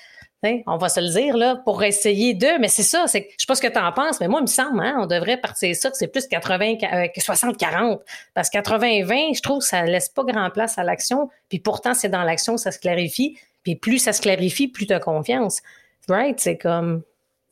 [0.66, 2.58] on va se le dire, là, pour essayer de.
[2.60, 4.42] Mais c'est ça, c'est, je sais pas ce que tu en penses, mais moi, il
[4.42, 6.74] me semble, hein, on devrait partir ça, que c'est plus 80,
[7.16, 7.92] 60-40.
[7.92, 7.96] Euh,
[8.34, 11.30] Parce que 80-20, je trouve ça laisse pas grand place à l'action.
[11.48, 13.38] Puis pourtant, c'est dans l'action, ça se clarifie.
[13.62, 15.60] Puis plus ça se clarifie, plus tu as confiance.
[16.08, 16.38] Right?
[16.38, 17.02] C'est comme.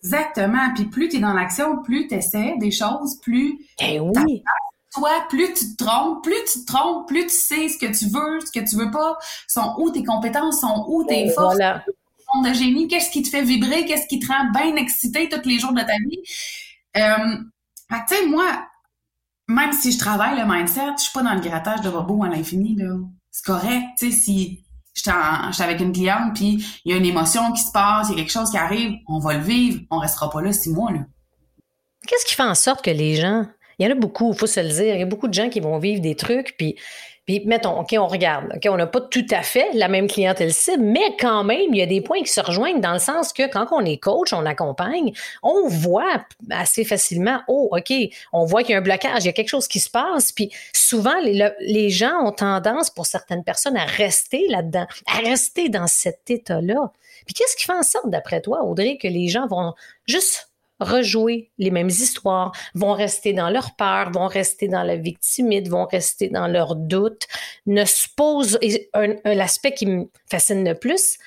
[0.04, 0.72] Exactement.
[0.74, 4.42] Puis plus tu es dans l'action, plus tu essaies des choses, plus eh oui.
[4.92, 8.06] toi, plus tu te trompes, plus tu te trompes, plus tu sais ce que tu
[8.06, 9.16] veux, ce que tu veux pas,
[9.48, 11.82] sont où tes compétences, sont où tes forces, voilà.
[12.44, 15.58] de génie, qu'est-ce qui te fait vibrer, qu'est-ce qui te rend bien excité tous les
[15.58, 16.20] jours de ta vie?
[16.96, 17.36] Euh,
[17.90, 18.44] tu sais, moi,
[19.48, 22.28] même si je travaille le mindset, je suis pas dans le grattage de robots à
[22.28, 22.94] l'infini, là.
[23.30, 24.63] C'est correct, tu sais, si
[24.94, 25.10] j'étais
[25.62, 28.22] avec une cliente, puis il y a une émotion qui se passe, il y a
[28.22, 30.92] quelque chose qui arrive, on va le vivre, on restera pas là six mois.
[30.92, 31.00] Là.
[32.06, 33.46] Qu'est-ce qui fait en sorte que les gens,
[33.78, 35.34] il y en a beaucoup, il faut se le dire, il y a beaucoup de
[35.34, 36.76] gens qui vont vivre des trucs, puis
[37.46, 38.52] mettons, OK, on regarde.
[38.54, 41.76] OK, on n'a pas tout à fait la même clientèle cible, mais quand même, il
[41.76, 44.32] y a des points qui se rejoignent dans le sens que quand on est coach,
[44.32, 47.92] on accompagne, on voit assez facilement, oh, OK,
[48.32, 50.32] on voit qu'il y a un blocage, il y a quelque chose qui se passe.
[50.32, 55.70] Puis souvent, les, les gens ont tendance, pour certaines personnes, à rester là-dedans, à rester
[55.70, 56.92] dans cet état-là.
[57.24, 59.72] Puis qu'est-ce qui fait en sorte, d'après toi, Audrey, que les gens vont
[60.06, 65.68] juste rejouer les mêmes histoires, vont rester dans leur peur, vont rester dans la victimite,
[65.68, 67.26] vont rester dans leurs doutes,
[67.66, 68.58] ne se posent,
[69.24, 71.18] l'aspect qui me fascine le plus,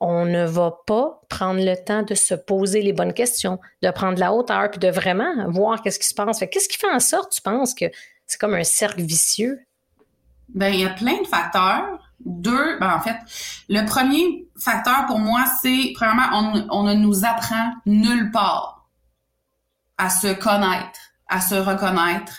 [0.00, 4.18] on ne va pas prendre le temps de se poser les bonnes questions, de prendre
[4.18, 6.40] la hauteur, puis de vraiment voir qu'est-ce qui se passe.
[6.40, 7.86] Qu'est-ce qui fait en sorte, tu penses, que
[8.26, 9.60] c'est comme un cercle vicieux?
[10.48, 12.00] Ben, il y a plein de facteurs.
[12.24, 13.16] Deux, ben en fait,
[13.68, 18.73] le premier facteur pour moi, c'est premièrement, on ne nous apprend nulle part
[19.98, 22.32] à se connaître, à se reconnaître.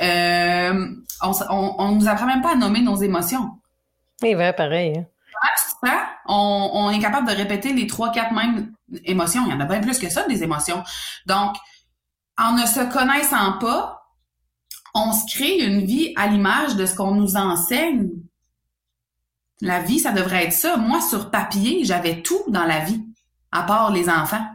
[0.00, 0.86] Euh,
[1.22, 3.50] on, on, on nous apprend même pas à nommer nos émotions.
[4.20, 4.98] C'est vrai, pareil.
[4.98, 5.06] Hein?
[6.26, 8.72] On, on, est capable de répéter les trois, quatre mêmes
[9.04, 9.42] émotions.
[9.46, 10.82] Il y en a bien plus que ça, des émotions.
[11.26, 11.56] Donc,
[12.38, 14.02] en ne se connaissant pas,
[14.94, 18.10] on se crée une vie à l'image de ce qu'on nous enseigne.
[19.60, 20.76] La vie, ça devrait être ça.
[20.76, 23.04] Moi, sur papier, j'avais tout dans la vie,
[23.52, 24.46] à part les enfants.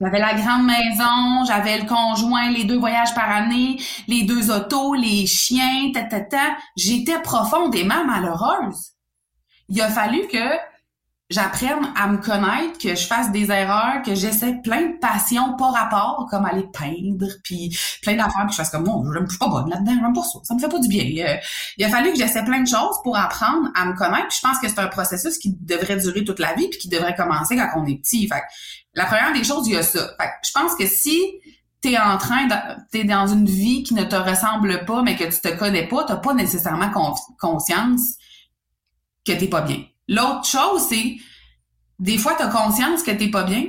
[0.00, 3.78] J'avais la grande maison, j'avais le conjoint, les deux voyages par année,
[4.08, 6.56] les deux autos, les chiens, ta, ta, ta.
[6.76, 8.92] J'étais profondément malheureuse.
[9.68, 10.58] Il a fallu que
[11.28, 15.72] j'apprenne à me connaître, que je fasse des erreurs, que j'essaie plein de passions par
[15.72, 19.48] rapport, comme aller peindre, puis plein d'affaires, puis je fasse comme moi, je suis pas
[19.48, 21.26] bonne là-dedans, j'aime pas ça, ça me fait pas du bien.
[21.26, 21.36] Euh,
[21.78, 24.46] il a fallu que j'essaie plein de choses pour apprendre à me connaître, puis je
[24.46, 27.56] pense que c'est un processus qui devrait durer toute la vie, puis qui devrait commencer
[27.56, 28.28] quand on est petit.
[28.28, 28.42] Fait
[28.94, 30.08] la première des choses, il y a ça.
[30.20, 31.20] Fait je pense que si
[31.80, 32.54] t'es en train de,
[32.90, 36.04] t'es dans une vie qui ne te ressemble pas, mais que tu te connais pas,
[36.04, 36.90] t'as pas nécessairement
[37.38, 38.14] conscience
[39.26, 39.84] que t'es pas bien.
[40.08, 41.16] L'autre chose, c'est
[41.98, 43.64] des fois, tu as conscience que t'es pas bien,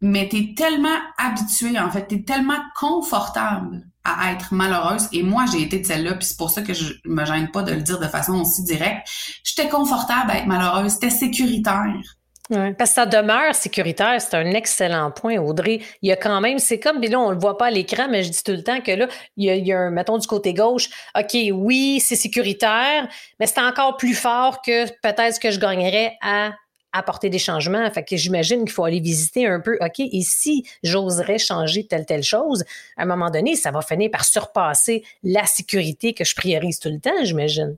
[0.00, 5.08] mais tu es tellement habitué, en fait, tu tellement confortable à être malheureuse.
[5.12, 7.62] Et moi, j'ai été de celle-là, puis c'est pour ça que je me gêne pas
[7.62, 9.08] de le dire de façon aussi directe.
[9.44, 12.16] J'étais confortable à être malheureuse, c'était sécuritaire.
[12.50, 15.80] Parce que ça demeure sécuritaire, c'est un excellent point, Audrey.
[16.02, 18.24] Il y a quand même, c'est comme, là, on le voit pas à l'écran, mais
[18.24, 20.18] je dis tout le temps que là, il y a, il y a un, mettons,
[20.18, 23.08] du côté gauche, OK, oui, c'est sécuritaire,
[23.38, 26.50] mais c'est encore plus fort que peut-être ce que je gagnerais à
[26.92, 27.88] apporter des changements.
[27.90, 32.04] Fait que j'imagine qu'il faut aller visiter un peu, OK, et si j'oserais changer telle,
[32.04, 32.64] telle chose,
[32.96, 36.88] à un moment donné, ça va finir par surpasser la sécurité que je priorise tout
[36.88, 37.76] le temps, j'imagine.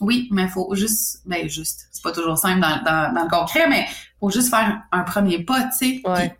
[0.00, 3.28] Oui, mais il faut juste, ben juste, c'est pas toujours simple dans, dans, dans le
[3.30, 3.86] concret, mais
[4.18, 6.36] faut juste faire un premier pas, tu sais, ouais.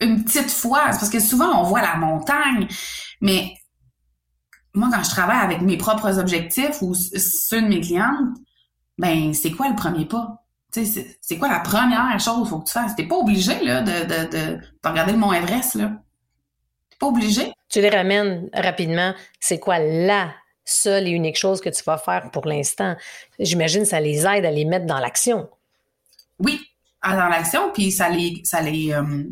[0.00, 0.84] une petite fois.
[0.86, 2.66] parce que souvent on voit la montagne,
[3.20, 3.54] mais
[4.74, 8.36] moi quand je travaille avec mes propres objectifs ou ceux de mes clientes,
[8.98, 10.38] ben c'est quoi le premier pas?
[10.72, 12.96] Tu sais, c'est quoi la première chose qu'il faut que tu fasses?
[12.96, 15.74] T'es pas obligé là, de, de, de, de regarder le mont Everest.
[15.74, 15.92] là.
[16.90, 17.52] T'es pas obligé.
[17.68, 19.12] Tu les ramènes rapidement.
[19.38, 20.32] C'est quoi la
[20.64, 22.96] seule et unique chose que tu vas faire pour l'instant.
[23.38, 25.48] J'imagine que ça les aide à les mettre dans l'action.
[26.38, 26.60] Oui,
[27.02, 29.24] dans l'action, puis ça les, ça les, euh,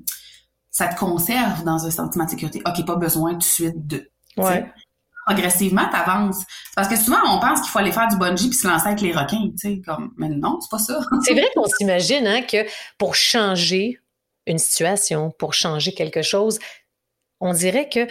[0.71, 2.63] ça te conserve dans un sentiment de sécurité.
[2.67, 4.11] OK, pas besoin tout de suite de.
[4.37, 4.71] Ouais.
[5.27, 6.45] Progressivement, t'avances.
[6.75, 9.01] Parce que souvent, on pense qu'il faut aller faire du bungee puis se lancer avec
[9.01, 10.99] les requins, tu sais, comme, mais non, c'est pas ça.
[11.23, 12.67] c'est vrai qu'on s'imagine, hein, que
[12.99, 14.01] pour changer
[14.47, 16.59] une situation, pour changer quelque chose,
[17.39, 18.07] on dirait que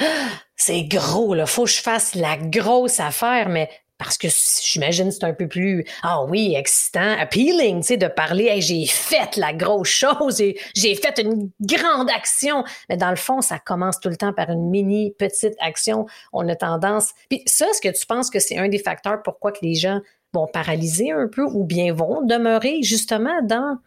[0.60, 4.28] c'est gros, là, faut que je fasse la grosse affaire, mais parce que
[4.62, 9.38] j'imagine c'est un peu plus, ah oui, excitant, appealing, tu sais, de parler, j'ai fait
[9.38, 10.38] la grosse chose,
[10.76, 12.66] j'ai fait une grande action.
[12.90, 16.06] Mais dans le fond, ça commence tout le temps par une mini petite action.
[16.34, 17.14] On a tendance.
[17.30, 20.02] Puis ça, est-ce que tu penses que c'est un des facteurs pourquoi que les gens
[20.34, 23.78] vont paralyser un peu ou bien vont demeurer justement dans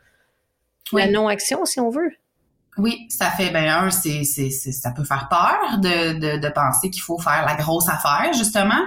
[0.92, 2.12] la non-action, si on veut?
[2.78, 7.02] Oui, ça fait ben un, c'est, c'est, ça peut faire peur de, de, penser qu'il
[7.02, 8.80] faut faire la grosse affaire, justement.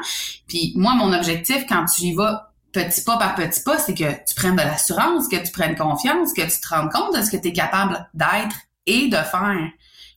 [0.48, 4.12] Puis moi, mon objectif, quand tu y vas petit pas par petit pas, c'est que
[4.26, 7.30] tu prennes de l'assurance, que tu prennes confiance, que tu te rendes compte de ce
[7.30, 8.56] que tu es capable d'être
[8.88, 9.70] et de faire.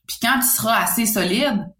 [0.07, 1.71] Puis quand tu seras assez solide,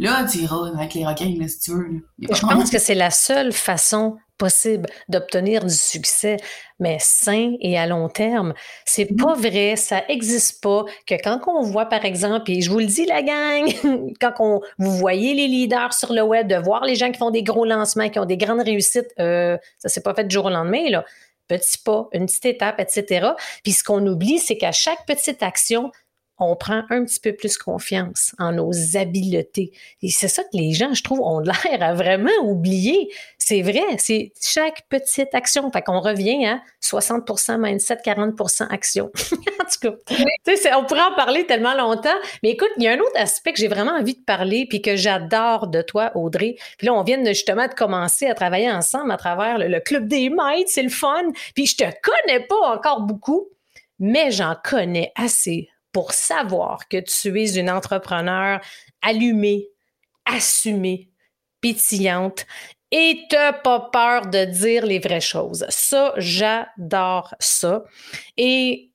[0.00, 2.06] là, tu iras avec les requins, là, si tu veux.
[2.18, 6.38] Je pense que c'est la seule façon possible d'obtenir du succès,
[6.78, 8.54] mais sain et à long terme.
[8.86, 9.22] C'est mm-hmm.
[9.22, 12.86] pas vrai, ça existe pas que quand on voit, par exemple, et je vous le
[12.86, 13.70] dis, la gang,
[14.20, 17.30] quand on, vous voyez les leaders sur le web, de voir les gens qui font
[17.30, 20.46] des gros lancements, qui ont des grandes réussites, euh, ça s'est pas fait du jour
[20.46, 21.04] au lendemain, là.
[21.46, 23.30] Petit pas, une petite étape, etc.
[23.64, 25.90] Puis ce qu'on oublie, c'est qu'à chaque petite action,
[26.40, 29.72] on prend un petit peu plus confiance en nos habiletés.
[30.02, 33.10] Et c'est ça que les gens, je trouve, ont l'air à vraiment oublier.
[33.38, 35.70] C'est vrai, c'est chaque petite action.
[35.70, 39.10] Fait qu'on revient à 60% mindset, 40% action.
[39.32, 42.08] en tout cas, on pourrait en parler tellement longtemps.
[42.42, 44.80] Mais écoute, il y a un autre aspect que j'ai vraiment envie de parler puis
[44.80, 46.56] que j'adore de toi, Audrey.
[46.78, 50.08] Puis là, on vient justement de commencer à travailler ensemble à travers le, le Club
[50.08, 50.70] des maîtres.
[50.70, 51.22] C'est le fun.
[51.54, 53.48] Puis je te connais pas encore beaucoup,
[53.98, 58.60] mais j'en connais assez pour savoir que tu es une entrepreneur
[59.02, 59.68] allumée,
[60.24, 61.10] assumée,
[61.60, 62.46] pétillante
[62.90, 65.66] et t'as pas peur de dire les vraies choses.
[65.68, 67.84] Ça, j'adore ça.
[68.36, 68.92] Et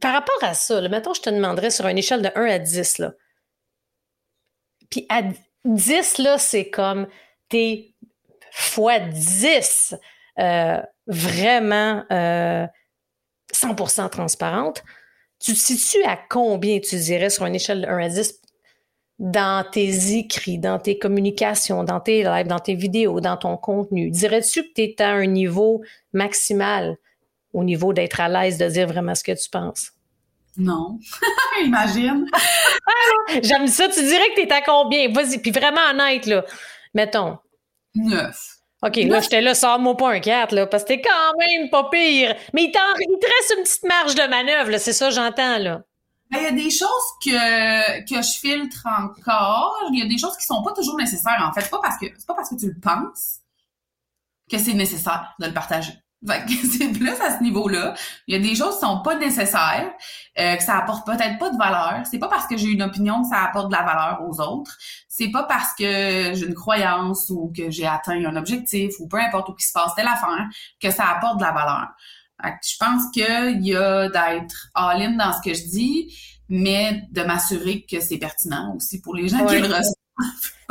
[0.00, 2.58] par rapport à ça, là, mettons, je te demanderais sur une échelle de 1 à
[2.58, 3.12] 10, là.
[4.90, 5.22] Puis à
[5.64, 7.06] 10, là, c'est comme
[7.48, 7.94] t'es
[8.50, 9.94] fois 10
[10.38, 12.04] euh, vraiment
[13.52, 14.82] 100% transparente,
[15.38, 18.40] tu te situes à combien, tu dirais, sur une échelle de 1 à 10
[19.18, 24.10] dans tes écrits, dans tes communications, dans tes lives, dans tes vidéos, dans ton contenu?
[24.10, 26.96] Dirais-tu que tu es à un niveau maximal
[27.52, 29.92] au niveau d'être à l'aise de dire vraiment ce que tu penses?
[30.58, 30.98] Non.
[31.64, 32.26] Imagine.
[33.42, 33.88] J'aime ça.
[33.88, 35.10] Tu dirais que tu es à combien?
[35.12, 35.38] Vas-y.
[35.38, 36.44] Puis vraiment honnête, là.
[36.94, 37.38] Mettons.
[37.94, 38.55] Neuf.
[38.86, 41.88] OK, là, j'étais là, sors-moi pas un 4, là, parce que t'es quand même pas
[41.90, 42.34] pire.
[42.52, 45.82] Mais il, il te reste une petite marge de manœuvre, là, c'est ça, j'entends, là.
[46.30, 46.88] Ben, il y a des choses
[47.24, 49.78] que, que je filtre encore.
[49.92, 51.60] Il y a des choses qui sont pas toujours nécessaires, en fait.
[51.60, 53.40] C'est pas parce que, c'est pas parce que tu le penses
[54.50, 55.92] que c'est nécessaire de le partager.
[56.78, 57.94] c'est plus à ce niveau-là.
[58.26, 59.90] Il y a des choses qui sont pas nécessaires,
[60.38, 62.02] euh, que ça apporte peut-être pas de valeur.
[62.10, 64.76] C'est pas parce que j'ai une opinion que ça apporte de la valeur aux autres.
[65.08, 69.18] C'est pas parce que j'ai une croyance ou que j'ai atteint un objectif ou peu
[69.18, 70.46] importe où qui se passe telle affaire
[70.80, 71.88] que ça apporte de la valeur.
[72.62, 77.84] je pense qu'il y a d'être all-in dans ce que je dis, mais de m'assurer
[77.90, 79.94] que c'est pertinent aussi pour les gens qui le reçoivent.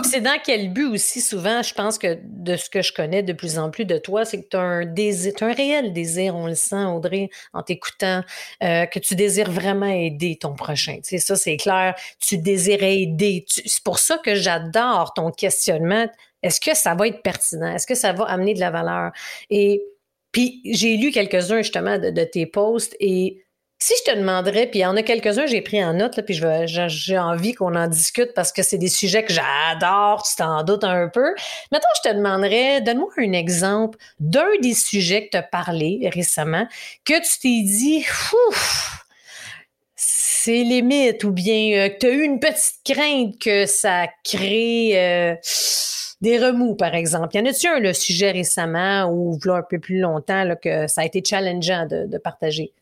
[0.03, 3.33] c'est dans quel but aussi, souvent, je pense que de ce que je connais de
[3.33, 6.35] plus en plus de toi, c'est que tu as un désir, as un réel désir,
[6.35, 8.23] on le sent, Audrey, en t'écoutant,
[8.63, 10.95] euh, que tu désires vraiment aider ton prochain.
[10.97, 11.95] Tu sais, ça, c'est clair.
[12.19, 13.45] Tu désires aider.
[13.47, 16.07] C'est pour ça que j'adore ton questionnement.
[16.41, 17.73] Est-ce que ça va être pertinent?
[17.73, 19.11] Est-ce que ça va amener de la valeur?
[19.49, 19.81] Et
[20.31, 23.44] puis, j'ai lu quelques-uns, justement, de, de tes posts et
[23.77, 26.23] si je te demanderais, puis il y en a quelques-uns, j'ai pris en note, là,
[26.23, 26.39] puis
[26.88, 30.85] j'ai envie qu'on en discute parce que c'est des sujets que j'adore, tu t'en doutes
[30.85, 31.35] un peu.
[31.71, 36.67] Maintenant, je te demanderais, donne-moi un exemple d'un des sujets que tu as parlé récemment,
[37.03, 38.05] que tu t'es dit,
[39.95, 44.91] c'est limite, ou bien euh, que tu as eu une petite crainte que ça crée
[44.95, 45.35] euh,
[46.21, 47.35] des remous, par exemple.
[47.35, 51.05] Y en a-tu un, le sujet récemment, ou un peu plus longtemps, que ça a
[51.05, 52.73] été challengeant de partager?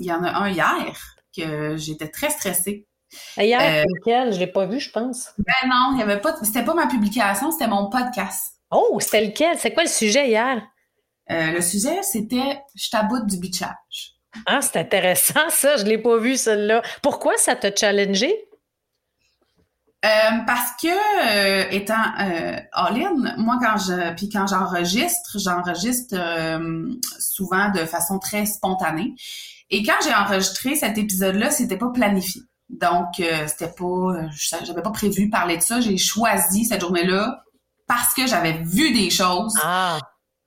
[0.00, 2.88] Il y en a un hier que j'étais très stressée.
[3.36, 4.32] Hier, euh, lequel?
[4.32, 5.30] Je l'ai pas vu, je pense.
[5.38, 6.34] Ben non, il y avait pas.
[6.42, 8.54] C'était pas ma publication, c'était mon podcast.
[8.70, 9.58] Oh, c'était lequel?
[9.58, 10.62] C'est quoi le sujet hier?
[11.30, 14.16] Euh, le sujet, c'était Je t'aboute du bitchage.
[14.46, 15.76] Ah, c'est intéressant, ça.
[15.76, 16.82] Je l'ai pas vu, celle-là.
[17.02, 18.32] Pourquoi ça t'a challengé?
[20.02, 20.08] Euh,
[20.46, 22.02] parce que étant
[22.72, 26.16] all-in, moi quand je puis quand j'enregistre, j'enregistre
[27.18, 29.14] souvent de façon très spontanée.
[29.70, 32.42] Et quand j'ai enregistré cet épisode-là, c'était pas planifié.
[32.68, 34.28] Donc, euh, c'était pas, euh,
[34.64, 35.80] j'avais pas prévu parler de ça.
[35.80, 37.42] J'ai choisi cette journée-là
[37.86, 39.98] parce que j'avais vu des choses ah.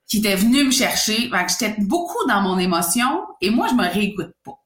[0.08, 1.30] qui étaient venues me chercher.
[1.48, 4.58] j'étais beaucoup dans mon émotion et moi, je me réécoute pas.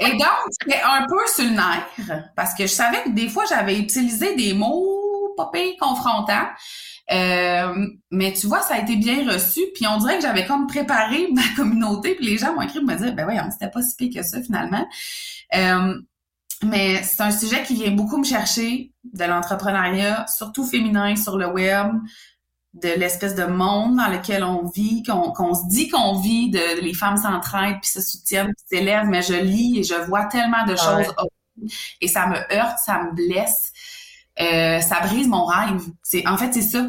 [0.00, 3.44] Et donc, c'était un peu sur le nerf parce que je savais que des fois,
[3.48, 6.48] j'avais utilisé des mots pas confrontants.
[7.10, 9.60] Euh, mais tu vois, ça a été bien reçu.
[9.74, 12.14] Puis on dirait que j'avais comme préparé ma communauté.
[12.14, 14.26] Puis les gens m'ont écrit pour me dire, ben voyons, c'était pas si pire que
[14.26, 14.86] ça finalement.
[15.54, 15.94] Euh,
[16.64, 21.48] mais c'est un sujet qui vient beaucoup me chercher de l'entrepreneuriat, surtout féminin sur le
[21.48, 21.88] web,
[22.74, 26.94] de l'espèce de monde dans lequel on vit, qu'on se dit qu'on vit, de les
[26.94, 29.08] femmes s'entraident puis se soutiennent, puis s'élèvent.
[29.08, 31.14] Mais je lis et je vois tellement de ah choses
[32.00, 33.72] et ça me heurte, ça me blesse.
[34.40, 35.82] Euh, ça brise mon rêve.
[36.02, 36.88] C'est en fait c'est ça.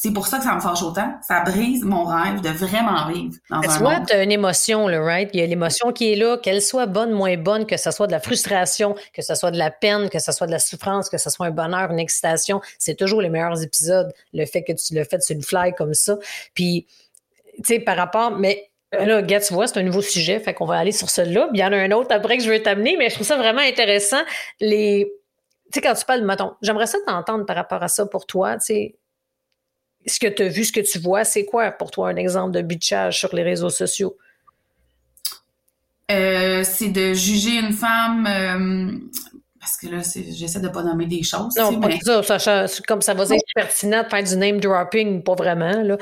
[0.00, 1.12] C'est pour ça que ça me fâche autant.
[1.26, 4.06] Ça brise mon rêve de vraiment vivre dans un monde.
[4.06, 5.28] Tu as une émotion, le right?
[5.32, 8.06] Il y a l'émotion qui est là, qu'elle soit bonne, moins bonne, que ce soit
[8.06, 11.10] de la frustration, que ce soit de la peine, que ce soit de la souffrance,
[11.10, 12.60] que ce soit un bonheur, une excitation.
[12.78, 15.94] C'est toujours les meilleurs épisodes, le fait que tu le fais sur une fly comme
[15.94, 16.16] ça.
[16.54, 16.86] Puis,
[17.56, 20.64] tu sais, par rapport, mais Là, gars, tu vois, c'est un nouveau sujet, fait qu'on
[20.64, 21.50] va aller sur celui-là.
[21.52, 23.36] Il y en a un autre après que je veux t'amener, mais je trouve ça
[23.36, 24.22] vraiment intéressant.
[24.60, 25.12] Les,
[25.72, 28.66] sais, quand tu parles, mettons, j'aimerais ça t'entendre par rapport à ça pour toi, tu
[28.66, 28.94] sais,
[30.06, 32.52] ce que tu as vu, ce que tu vois, c'est quoi pour toi un exemple
[32.52, 34.16] de bitchage sur les réseaux sociaux?
[36.10, 38.98] Euh, c'est de juger une femme euh,
[39.60, 41.54] parce que là, j'essaie de pas nommer des choses.
[41.56, 45.34] Non, pas ça, ça, comme ça va être pertinent de faire du name dropping, pas
[45.34, 45.82] vraiment.
[45.82, 45.98] Là.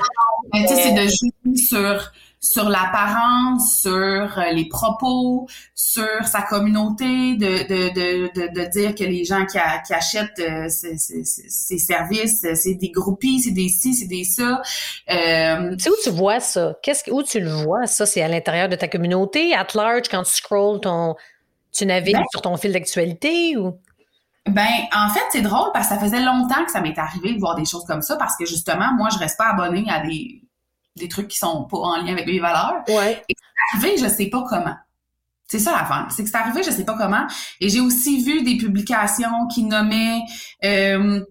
[0.53, 2.11] tu sais, c'est de juger sur
[2.51, 9.03] sur l'apparence, sur euh, les propos, sur sa communauté, de, de, de, de, dire que
[9.03, 13.93] les gens qui, qui achètent euh, ces, services, euh, c'est des groupies, c'est des ci,
[13.93, 14.61] c'est des ça.
[15.09, 16.75] Euh, c'est où tu vois ça?
[16.81, 18.05] Qu'est-ce où tu le vois, ça?
[18.05, 21.15] C'est à l'intérieur de ta communauté, at large, quand tu scrolls ton.
[21.73, 23.77] Tu navigues ben sur ton fil d'actualité ou?
[24.47, 27.39] Ben, en fait, c'est drôle parce que ça faisait longtemps que ça m'est arrivé de
[27.39, 30.41] voir des choses comme ça parce que justement, moi, je reste pas abonnée à des
[30.97, 32.83] des trucs qui sont pas en lien avec mes valeurs.
[32.87, 33.23] Ouais.
[33.29, 34.75] Et c'est arrivé, je sais pas comment.
[35.47, 36.07] C'est ça l'affaire.
[36.09, 37.25] C'est que c'est arrivé, je sais pas comment.
[37.61, 40.21] Et j'ai aussi vu des publications qui nommaient
[40.65, 41.21] euh,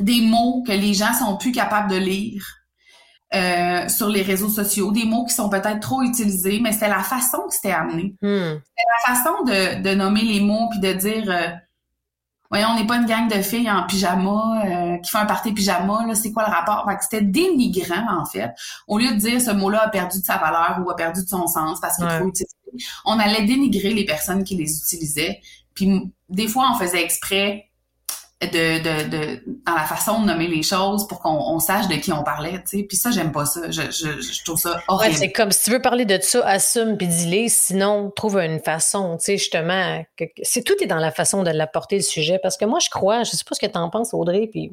[0.00, 2.42] des mots que les gens sont plus capables de lire
[3.34, 7.02] euh, sur les réseaux sociaux, des mots qui sont peut-être trop utilisés, mais c'est la
[7.02, 8.14] façon que c'était amené.
[8.22, 8.60] Hmm.
[8.76, 11.48] C'est la façon de, de, nommer les mots puis de dire euh,
[12.54, 15.52] voyons, on n'est pas une gang de filles en pyjama euh, qui fait un party
[15.52, 16.86] pyjama, là, c'est quoi le rapport?
[16.88, 18.54] Fait que c'était dénigrant, en fait.
[18.86, 21.28] Au lieu de dire ce mot-là a perdu de sa valeur ou a perdu de
[21.28, 22.54] son sens parce qu'il est trop utilisé,
[23.04, 25.40] on allait dénigrer les personnes qui les utilisaient.
[25.74, 27.70] Puis des fois, on faisait exprès
[28.46, 32.12] de, de, de, dans la façon de nommer les choses pour qu'on sache de qui
[32.12, 32.82] on parlait, tu sais.
[32.84, 33.70] Puis ça, j'aime pas ça.
[33.70, 35.12] Je, je, je trouve ça horrible.
[35.12, 37.48] Ouais, c'est comme si tu veux parler de ça, assume puis dis-les.
[37.48, 40.04] Sinon, trouve une façon, tu sais, justement.
[40.16, 42.38] Que, c'est tout est dans la façon de l'apporter le sujet.
[42.42, 44.70] Parce que moi, je crois, je sais pas ce que tu en penses, Audrey, puis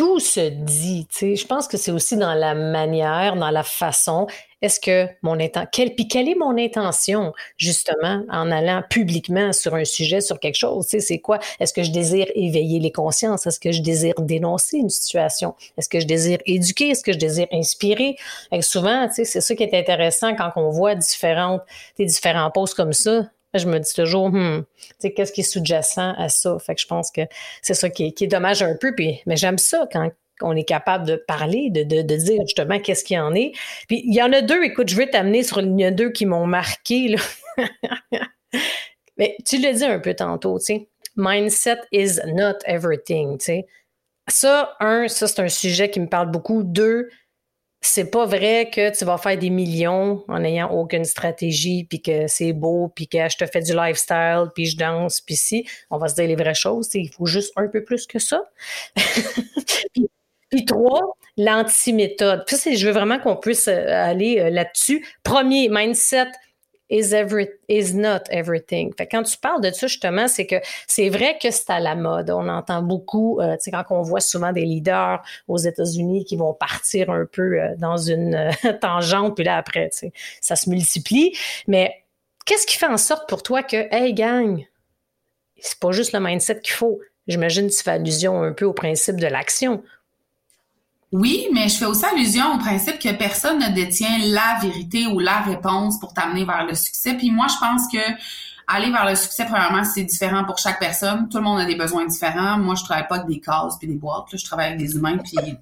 [0.00, 1.36] tout se dit, tu sais.
[1.36, 4.28] Je pense que c'est aussi dans la manière, dans la façon.
[4.62, 9.74] Est-ce que mon intention, quelle, puis quelle est mon intention, justement, en allant publiquement sur
[9.74, 10.86] un sujet, sur quelque chose?
[10.86, 11.38] C'est quoi?
[11.58, 13.46] Est-ce que je désire éveiller les consciences?
[13.46, 15.54] Est-ce que je désire dénoncer une situation?
[15.76, 16.88] Est-ce que je désire éduquer?
[16.88, 18.16] Est-ce que je désire inspirer?
[18.52, 21.60] Et souvent, c'est ça qui est intéressant quand on voit différentes,
[21.98, 23.26] des différents posts comme ça.
[23.54, 24.64] Je me dis toujours, hmm,
[25.00, 26.56] qu'est-ce qui est sous-jacent à ça?
[26.58, 27.22] Fait que je pense que
[27.62, 28.94] c'est ça qui est, dommage un peu.
[28.94, 30.10] Puis, mais j'aime ça quand,
[30.42, 33.52] on est capable de parler, de, de, de dire justement qu'est-ce qu'il y en est.
[33.88, 36.26] Puis il y en a deux, écoute, je vais t'amener sur il y deux qui
[36.26, 37.08] m'ont marqué.
[37.08, 37.18] Là.
[39.18, 40.88] Mais tu l'as dit un peu tantôt, tu sais.
[41.16, 43.66] Mindset is not everything, tu sais.
[44.28, 46.62] Ça, un, ça c'est un sujet qui me parle beaucoup.
[46.62, 47.10] Deux,
[47.80, 52.26] c'est pas vrai que tu vas faire des millions en n'ayant aucune stratégie, puis que
[52.26, 55.66] c'est beau, puis que je te fais du lifestyle, puis je danse, puis si.
[55.90, 56.90] On va se dire les vraies choses.
[56.94, 58.42] Il faut juste un peu plus que ça.
[60.50, 62.44] puis, trois, l'anti-méthode.
[62.48, 65.06] Je veux vraiment qu'on puisse euh, aller euh, là-dessus.
[65.22, 66.28] Premier, mindset
[66.90, 68.92] is, every, is not everything.
[68.96, 71.94] Fait quand tu parles de ça, justement, c'est que c'est vrai que c'est à la
[71.94, 72.30] mode.
[72.30, 76.36] On entend beaucoup, euh, tu sais, quand on voit souvent des leaders aux États-Unis qui
[76.36, 79.90] vont partir un peu dans une tangente, puis là, après,
[80.40, 81.36] ça se multiplie.
[81.66, 82.04] Mais
[82.44, 84.64] qu'est-ce qui fait en sorte pour toi que, hey, gang,
[85.60, 87.00] c'est pas juste le mindset qu'il faut.
[87.26, 89.82] J'imagine que tu fais allusion un peu au principe de l'action
[91.12, 95.18] oui, mais je fais aussi allusion au principe que personne ne détient la vérité ou
[95.18, 97.14] la réponse pour t'amener vers le succès.
[97.14, 97.98] Puis moi, je pense que
[98.70, 101.28] aller vers le succès, premièrement, c'est différent pour chaque personne.
[101.28, 102.56] Tout le monde a des besoins différents.
[102.58, 104.26] Moi, je travaille pas avec des cases puis des boîtes.
[104.32, 105.56] Je travaille avec des humains, puis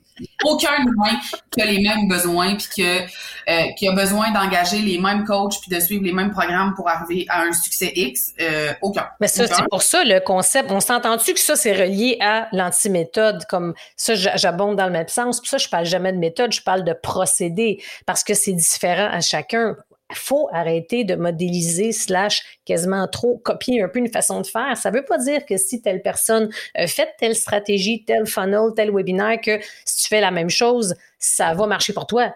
[0.44, 1.18] aucun humain
[1.50, 5.60] qui a les mêmes besoins, puis que, euh, qui a besoin d'engager les mêmes coachs,
[5.60, 8.34] puis de suivre les mêmes programmes pour arriver à un succès X.
[8.40, 9.06] Euh, aucun.
[9.20, 10.70] Mais ça, c'est pour ça le concept.
[10.70, 13.44] On s'entend-tu que ça, c'est relié à l'antiméthode?
[13.48, 15.40] Comme ça, j'abonde dans le même sens.
[15.40, 19.08] Puis ça, je parle jamais de méthode, je parle de procédé, parce que c'est différent
[19.10, 19.76] à chacun
[20.12, 24.76] faut arrêter de modéliser slash quasiment trop copier un peu une façon de faire.
[24.76, 26.50] Ça veut pas dire que si telle personne
[26.86, 31.54] fait telle stratégie, tel funnel, tel webinaire, que si tu fais la même chose, ça
[31.54, 32.32] va marcher pour toi.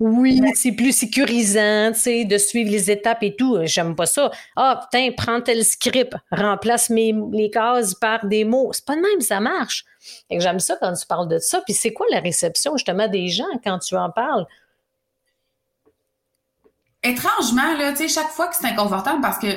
[0.00, 3.58] Oui, c'est plus sécurisant, tu sais, de suivre les étapes et tout.
[3.64, 4.30] J'aime pas ça.
[4.56, 8.70] Ah, putain, prends tel script, remplace mes, les cases par des mots.
[8.72, 9.84] C'est pas de même, ça marche.
[10.30, 11.60] Et j'aime ça quand tu parles de ça.
[11.66, 14.46] Puis c'est quoi la réception, justement, des gens quand tu en parles?
[17.02, 19.48] Étrangement, là, tu sais, chaque fois que c'est inconfortable parce que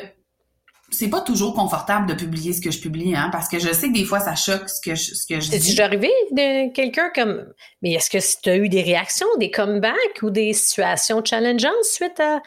[0.94, 3.88] c'est pas toujours confortable de publier ce que je publie, hein, parce que je sais
[3.88, 5.82] que des fois ça choque ce que je, ce que je dis.
[5.82, 7.46] Arrivé de quelqu'un comme.
[7.82, 12.20] Mais est-ce que tu as eu des réactions, des comebacks ou des situations challengeantes suite
[12.20, 12.42] à?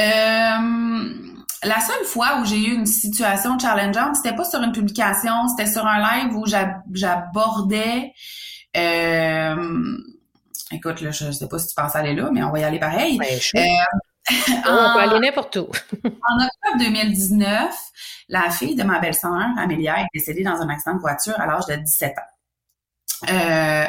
[0.00, 1.14] Euh,
[1.62, 5.70] la seule fois où j'ai eu une situation challengeante, c'était pas sur une publication, c'était
[5.70, 8.12] sur un live où j'abordais.
[8.76, 9.96] Euh,
[10.72, 12.78] Écoute, là, je sais pas si tu penses aller là, mais on va y aller
[12.78, 13.18] pareil.
[13.18, 13.60] Ben, euh,
[14.66, 15.68] on peut aller n'importe où.
[16.04, 17.74] en octobre 2019,
[18.28, 21.66] la fille de ma belle-sœur, Amélia, est décédée dans un accident de voiture à l'âge
[21.66, 23.30] de 17 ans.
[23.30, 23.86] Euh,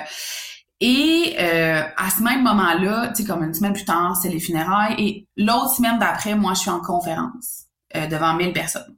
[0.79, 4.39] et euh, à ce même moment-là, tu sais, comme une semaine plus tard, c'est les
[4.39, 4.95] funérailles.
[4.97, 8.95] Et l'autre semaine d'après, moi, je suis en conférence devant 1000 personnes.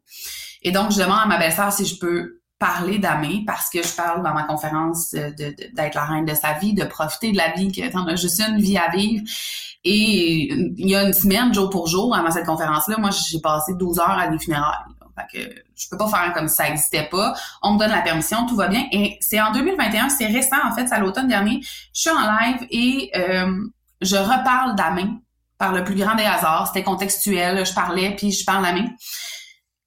[0.61, 3.93] Et donc, je demande à ma belle-sœur si je peux parler d'Amé parce que je
[3.93, 7.73] parle dans ma conférence d'être la reine de sa vie, de profiter de la vie,
[7.73, 9.21] que t'en as juste une vie à vivre.
[9.83, 13.73] Et il y a une semaine, jour pour jour, avant cette conférence-là, moi, j'ai passé
[13.73, 14.77] 12 heures à des funérailles.
[15.17, 17.35] Fait que je peux pas faire comme si ça existait pas.
[17.61, 18.85] On me donne la permission, tout va bien.
[18.93, 21.59] Et c'est en 2021, c'est récent, en fait, c'est à l'automne dernier.
[21.93, 23.61] Je suis en live et euh,
[23.99, 25.03] je reparle d'Amé
[25.57, 26.67] par le plus grand des hasards.
[26.67, 27.65] C'était contextuel.
[27.65, 28.89] Je parlais, puis je parle d'Amé.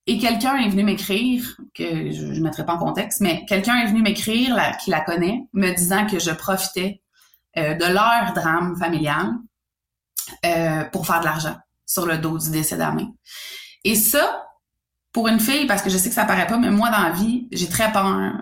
[0.08, 3.86] Et quelqu'un est venu m'écrire, que je ne mettrai pas en contexte, mais quelqu'un est
[3.86, 7.02] venu m'écrire, qui la connaît, me disant que je profitais
[7.56, 9.32] euh, de leur drame familial
[10.44, 13.06] euh, pour faire de l'argent sur le dos du décès d'Amé.
[13.82, 14.46] Et ça,
[15.10, 17.10] pour une fille, parce que je sais que ça paraît pas, mais moi, dans la
[17.10, 18.32] vie, j'ai très peur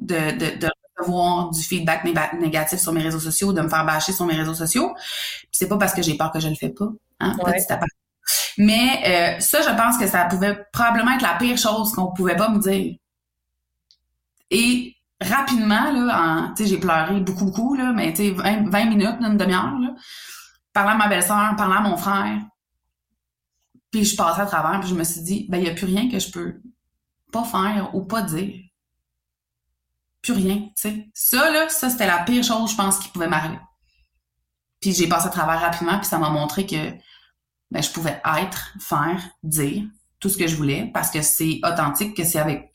[0.00, 2.04] de, de, de recevoir du feedback
[2.34, 4.94] négatif sur mes réseaux sociaux, de me faire bâcher sur mes réseaux sociaux.
[5.52, 6.88] c'est pas parce que j'ai peur que je le fais pas.
[7.20, 7.36] Hein,
[8.58, 12.36] Mais euh, ça, je pense que ça pouvait probablement être la pire chose qu'on pouvait
[12.36, 12.96] pas me dire.
[14.50, 19.72] Et rapidement, là, j'ai pleuré beaucoup, beaucoup, là, mais 20, 20 minutes, une demi-heure,
[20.72, 22.38] parlant à ma belle-sœur, parlant à mon frère.
[23.90, 25.86] Puis je passais à travers, puis je me suis dit, ben, il n'y a plus
[25.86, 26.60] rien que je peux
[27.30, 28.54] pas faire ou pas dire.
[30.22, 31.08] Plus rien, tu sais.
[31.14, 33.58] Ça, là, ça, c'était la pire chose, je pense, qui pouvait m'arriver.
[34.80, 36.92] Puis j'ai passé à travers rapidement, puis ça m'a montré que
[37.72, 39.84] ben, je pouvais être, faire, dire
[40.20, 42.68] tout ce que je voulais parce que c'est authentique, que c'est avec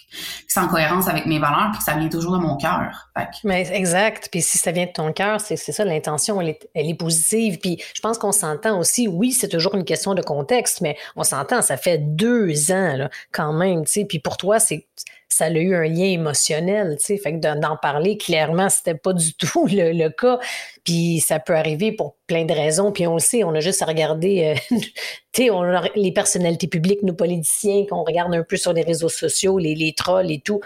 [0.48, 3.12] c'est en cohérence avec mes valeurs, puis que ça vient toujours de mon cœur.
[3.44, 4.30] Mais exact.
[4.32, 7.60] Puis si ça vient de ton cœur, c'est ça, l'intention, elle est, elle est positive.
[7.60, 9.10] Puis je pense qu'on s'entend aussi.
[9.10, 13.52] Oui, c'est toujours une question de contexte, mais on s'entend, ça fait deux ans quand
[13.52, 13.84] même.
[13.84, 14.06] Tu sais.
[14.06, 14.88] Puis pour toi, c'est
[15.30, 17.18] ça a eu un lien émotionnel, tu sais.
[17.18, 20.40] Fait que d'en parler, clairement, c'était pas du tout le, cas.
[20.84, 22.92] Puis ça peut arriver pour plein de raisons.
[22.92, 24.76] Puis on le sait, on a juste à regarder, euh,
[25.34, 25.50] tu sais,
[25.96, 29.94] les personnalités publiques, nos politiciens, qu'on regarde un peu sur les réseaux sociaux, les, les
[29.94, 30.62] trolls et tout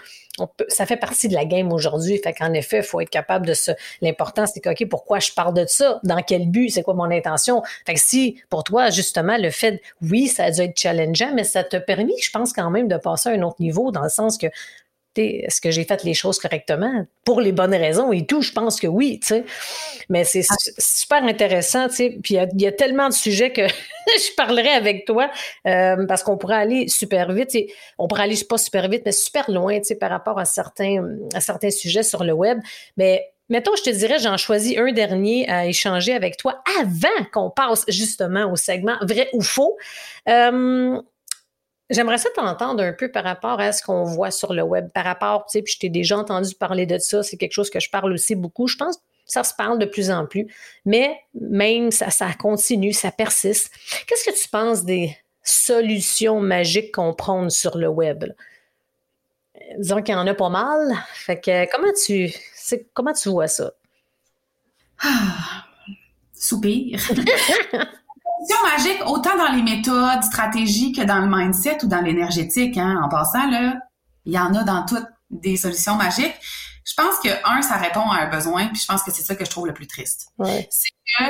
[0.68, 2.18] ça fait partie de la game aujourd'hui.
[2.18, 3.74] Fait qu'en effet, il faut être capable de ça.
[4.00, 6.00] L'important, c'est que, OK, pourquoi je parle de ça?
[6.04, 6.70] Dans quel but?
[6.70, 7.62] C'est quoi mon intention?
[7.86, 11.44] Fait que si, pour toi, justement, le fait, oui, ça a dû être challengeant, mais
[11.44, 14.08] ça t'a permis, je pense, quand même, de passer à un autre niveau, dans le
[14.08, 14.46] sens que
[15.16, 17.06] est-ce que j'ai fait les choses correctement?
[17.24, 18.42] Pour les bonnes raisons et tout?
[18.42, 19.44] Je pense que oui, tu sais.
[20.08, 20.54] Mais c'est ah.
[20.78, 22.18] super intéressant, tu sais.
[22.22, 23.66] Puis il y, a tellement de sujets que
[24.06, 25.30] je parlerai avec toi
[25.66, 27.56] euh, parce qu'on pourrait aller super vite.
[27.98, 31.04] On pourrait aller pas super vite, mais super loin, tu sais, par rapport à certains,
[31.34, 32.58] à certains sujets sur le web.
[32.96, 37.50] Mais Mettons, je te dirais, j'en choisis un dernier à échanger avec toi avant qu'on
[37.50, 39.76] passe justement au segment vrai ou faux.
[40.26, 40.98] Euh,
[41.92, 45.04] J'aimerais ça t'entendre un peu par rapport à ce qu'on voit sur le web, par
[45.04, 47.80] rapport, tu sais, puis je t'ai déjà entendu parler de ça, c'est quelque chose que
[47.80, 48.66] je parle aussi beaucoup.
[48.66, 50.46] Je pense que ça se parle de plus en plus,
[50.86, 53.70] mais même ça, ça continue, ça persiste.
[54.06, 58.24] Qu'est-ce que tu penses des solutions magiques qu'on prône sur le web?
[59.78, 60.94] Disons qu'il y en a pas mal.
[61.12, 62.32] Fait que comment tu,
[62.94, 63.72] comment tu vois ça?
[64.98, 65.66] Ah,
[66.32, 66.98] soupir.
[68.62, 72.76] magique, autant dans les méthodes, stratégies que dans le mindset ou dans l'énergétique.
[72.78, 73.00] Hein.
[73.02, 73.74] En passant, là,
[74.24, 76.34] il y en a dans toutes des solutions magiques.
[76.84, 79.34] Je pense que, un, ça répond à un besoin, puis je pense que c'est ça
[79.34, 80.28] que je trouve le plus triste.
[80.70, 81.24] C'est que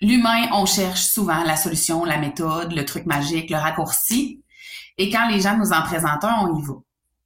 [0.00, 4.42] l'humain, on cherche souvent la solution, la méthode, le truc magique, le raccourci.
[4.96, 6.74] Et quand les gens nous en présentent un, on y va.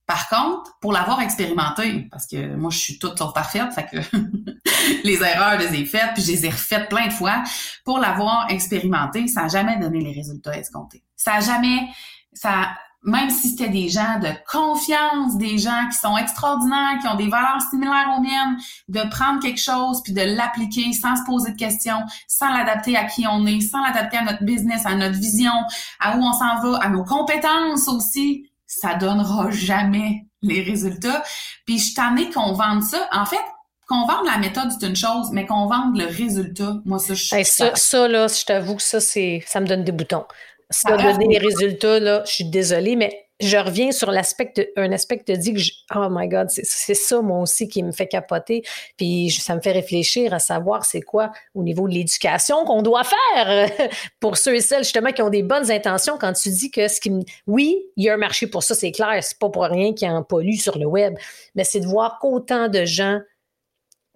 [0.07, 3.97] Par contre, pour l'avoir expérimenté, parce que moi, je suis toute sauf parfaite, fait que
[5.05, 7.43] les erreurs, je les ai faites, puis je les ai refaites plein de fois.
[7.85, 11.05] Pour l'avoir expérimenté, ça n'a jamais donné les résultats escomptés.
[11.17, 11.89] Ça n'a jamais,
[12.33, 12.69] ça,
[13.05, 17.29] même si c'était des gens de confiance, des gens qui sont extraordinaires, qui ont des
[17.29, 18.57] valeurs similaires aux miennes,
[18.89, 23.05] de prendre quelque chose puis de l'appliquer sans se poser de questions, sans l'adapter à
[23.05, 25.53] qui on est, sans l'adapter à notre business, à notre vision,
[25.99, 28.49] à où on s'en va, à nos compétences aussi,
[28.81, 31.23] ça donnera jamais les résultats.
[31.67, 33.09] Puis je t'en ai qu'on vende ça.
[33.13, 33.41] En fait,
[33.89, 37.23] qu'on vende la méthode, c'est une chose, mais qu'on vende le résultat, moi, ça, je
[37.23, 40.25] suis ça, ça, là, je t'avoue que ça, c'est, ça me donne des boutons.
[40.71, 45.23] Ça donner les résultats, là, je suis désolée, mais je reviens sur l'aspect, un aspect
[45.27, 45.61] tu dis que,
[45.97, 48.63] oh my God, c'est ça, moi aussi, qui me fait capoter.
[48.97, 53.03] Puis ça me fait réfléchir à savoir c'est quoi au niveau de l'éducation qu'on doit
[53.05, 53.69] faire
[54.21, 57.01] pour ceux et celles, justement, qui ont des bonnes intentions quand tu dis que ce
[57.01, 57.11] qui
[57.47, 59.19] Oui, il y a un marché pour ça, c'est clair.
[59.23, 61.15] C'est pas pour rien qu'il y un pollue sur le web,
[61.55, 63.21] mais c'est de voir qu'autant de gens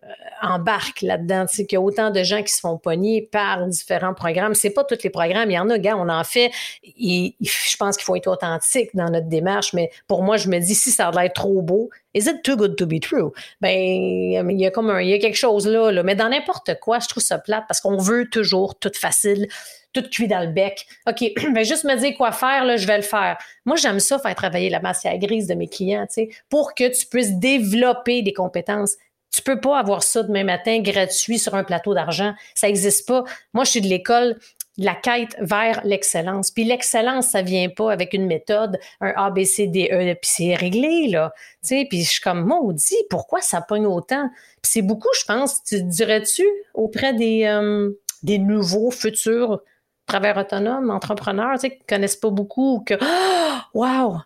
[0.07, 3.67] euh, embarque là-dedans, sais, qu'il y a autant de gens qui se font pogner par
[3.67, 4.55] différents programmes.
[4.55, 5.51] C'est pas tous les programmes.
[5.51, 6.51] Il y en a, gars, on en fait.
[6.85, 9.73] Et, je pense qu'il faut être authentique dans notre démarche.
[9.73, 12.57] Mais pour moi, je me dis, si ça a l'air trop beau, is it too
[12.57, 13.33] good to be true?
[13.61, 16.03] Ben, il y a comme un, il y a quelque chose là.
[16.03, 19.49] Mais dans n'importe quoi, je trouve ça plate parce qu'on veut toujours tout facile
[19.97, 20.87] tout cuit dans le bec.
[21.09, 23.39] OK, mais juste me dire quoi faire, là, je vais le faire.
[23.65, 26.89] Moi, j'aime ça, faire travailler la matière grise de mes clients, tu sais, pour que
[26.89, 28.97] tu puisses développer des compétences.
[29.37, 32.33] Tu peux pas avoir ça demain matin gratuit sur un plateau d'argent.
[32.55, 33.23] Ça n'existe pas.
[33.53, 34.39] Moi, je suis de l'école
[34.79, 36.51] la quête vers l'excellence.
[36.51, 40.31] Puis l'excellence, ça vient pas avec une méthode, un A, B, C, D, E, puis
[40.31, 41.33] c'est réglé, là.
[41.63, 44.31] Tu sais, puis je suis comme, maudit, pourquoi ça pogne autant?
[44.63, 47.91] Puis c'est beaucoup, je pense, tu dirais-tu, auprès des, euh,
[48.23, 49.61] des nouveaux futurs
[50.07, 52.95] travailleurs autonomes, entrepreneurs, tu sais, qui connaissent pas beaucoup, que,
[53.75, 54.19] wow!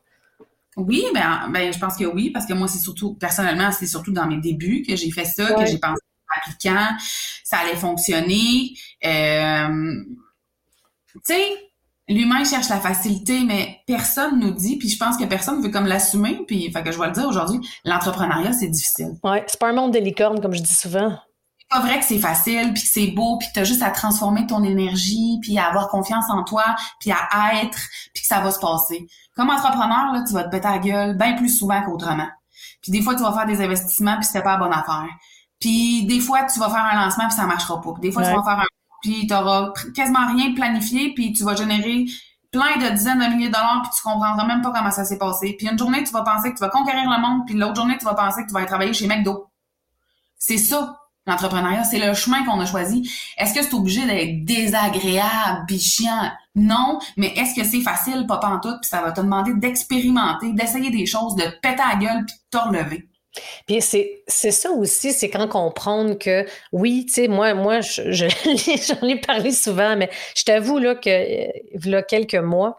[0.77, 4.13] Oui, ben, ben, je pense que oui, parce que moi, c'est surtout, personnellement, c'est surtout
[4.13, 6.01] dans mes débuts que j'ai fait ça, que j'ai pensé
[6.37, 6.89] appliquant,
[7.45, 8.73] ça allait fonctionner.
[9.05, 9.95] Euh,
[11.13, 11.43] tu sais,
[12.09, 15.87] l'humain cherche la facilité, mais personne nous dit, puis je pense que personne veut comme
[15.87, 19.19] l'assumer, puis fait que je vais le dire aujourd'hui, l'entrepreneuriat, c'est difficile.
[19.23, 21.17] Ouais, c'est pas un monde de licorne, comme je dis souvent.
[21.59, 23.91] C'est pas vrai que c'est facile, puis que c'est beau, puis que t'as juste à
[23.91, 26.65] transformer ton énergie, puis à avoir confiance en toi,
[26.99, 27.79] puis à être,
[28.13, 29.07] puis que ça va se passer.
[29.41, 32.29] Comme entrepreneur, là, tu vas te péter la gueule bien plus souvent qu'autrement.
[32.83, 35.09] Puis des fois, tu vas faire des investissements, puis c'était pas la bonne affaire.
[35.59, 37.93] Puis des fois, tu vas faire un lancement, puis ça marchera pas.
[37.95, 38.67] Puis des fois, tu vas faire un
[39.01, 42.05] puis tu auras quasiment rien planifié, puis tu vas générer
[42.53, 45.17] plein de dizaines de milliers de dollars, puis tu comprendras même pas comment ça s'est
[45.17, 45.55] passé.
[45.57, 47.97] Puis une journée, tu vas penser que tu vas conquérir le monde, puis l'autre journée,
[47.97, 49.47] tu vas penser que tu vas aller travailler chez McDo.
[50.37, 51.85] C'est ça, l'entrepreneuriat.
[51.85, 53.11] C'est le chemin qu'on a choisi.
[53.39, 56.31] Est-ce que c'est obligé d'être désagréable, puis chiant?
[56.55, 60.53] Non, mais est-ce que c'est facile, pas en tout, puis ça va te demander d'expérimenter,
[60.53, 63.09] d'essayer des choses, de péter la gueule, puis de te relever.
[63.67, 69.09] Puis c'est, ça aussi, c'est quand comprendre que oui, tu sais, moi, moi, je, j'en
[69.09, 72.77] ai parlé souvent, mais je t'avoue là que euh, il y a quelques mois,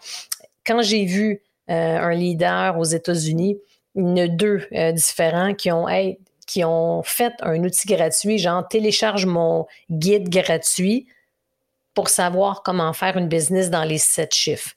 [0.66, 3.58] quand j'ai vu euh, un leader aux États-Unis,
[3.96, 5.88] il deux euh, différents qui ont,
[6.52, 11.08] qui ont fait un outil gratuit, genre télécharge mon guide gratuit
[11.94, 14.72] pour savoir comment faire une business dans les sept chiffres.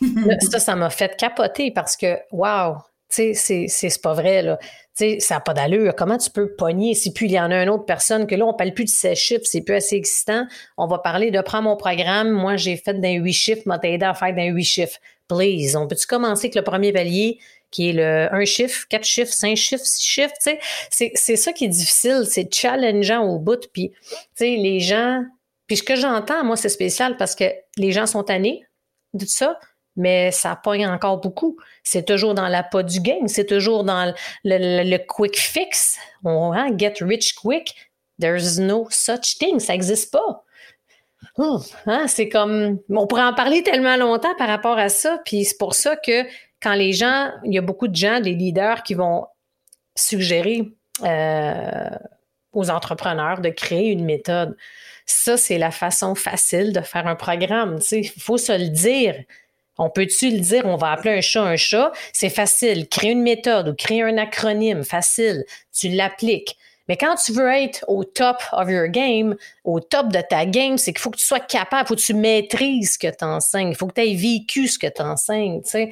[0.50, 2.76] ça, ça m'a fait capoter parce que, wow,
[3.10, 4.58] tu sais, c'est pas vrai, là.
[4.58, 5.94] Tu sais, ça n'a pas d'allure.
[5.94, 6.94] Comment tu peux pogner?
[6.94, 8.90] Si puis il y en a une autre personne que là, on parle plus de
[8.90, 10.46] 16 chiffres, c'est plus assez excitant.
[10.78, 12.30] On va parler de prendre mon programme.
[12.30, 14.98] Moi, j'ai fait d'un 8 chiffres, m'a aidé à faire d'un 8 chiffres.
[15.28, 17.38] Please, on peut-tu commencer avec le premier palier?
[17.72, 20.52] Qui est le un chiffre, quatre chiffres, cinq chiffres, six chiffres, tu
[20.90, 21.10] sais?
[21.14, 23.68] C'est ça qui est difficile, c'est challengeant au bout.
[23.72, 25.24] Puis, tu sais, les gens...
[25.66, 27.44] Puis ce que j'entends, moi, c'est spécial parce que
[27.76, 28.64] les gens sont tannés
[29.14, 29.58] de ça
[29.96, 31.56] mais ça pogne encore beaucoup.
[31.82, 34.14] C'est toujours dans la pas du game, c'est toujours dans
[34.44, 35.98] le, quick fix.
[36.24, 37.74] On, hein, get rich quick.
[38.20, 39.58] There's no such thing.
[39.58, 40.44] Ça n'existe pas.
[41.86, 42.78] hein, c'est comme.
[42.90, 45.20] On pourrait en parler tellement longtemps par rapport à ça.
[45.24, 46.24] Puis c'est pour ça que
[46.62, 49.26] quand les gens, il y a beaucoup de gens, des leaders qui vont
[49.96, 51.90] suggérer euh,
[52.52, 54.56] aux entrepreneurs de créer une méthode.
[55.06, 57.80] Ça, c'est la façon facile de faire un programme.
[57.90, 59.16] Il faut se le dire.
[59.78, 61.92] On peut-tu le dire, on va appeler un chat un chat?
[62.12, 62.88] C'est facile.
[62.88, 65.44] Créer une méthode ou créer un acronyme, facile.
[65.72, 66.56] Tu l'appliques.
[66.92, 69.34] Mais quand tu veux être au top of your game,
[69.64, 72.02] au top de ta game, c'est qu'il faut que tu sois capable, il faut que
[72.02, 75.00] tu maîtrises ce que tu enseignes, il faut que tu aies vécu ce que tu
[75.00, 75.62] enseignes.
[75.64, 75.90] C'est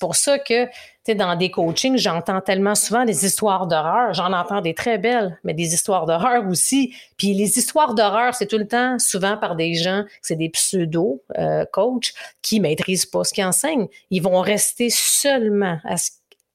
[0.00, 0.66] pour ça que
[1.12, 4.14] dans des coachings, j'entends tellement souvent des histoires d'horreur.
[4.14, 6.94] J'en entends des très belles, mais des histoires d'horreur aussi.
[7.18, 11.28] Puis les histoires d'horreur, c'est tout le temps souvent par des gens, c'est des pseudo-coachs
[11.38, 13.88] euh, qui maîtrisent pas ce qu'ils enseignent.
[14.08, 15.78] Ils vont rester seulement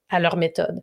[0.09, 0.81] à, leur méthode.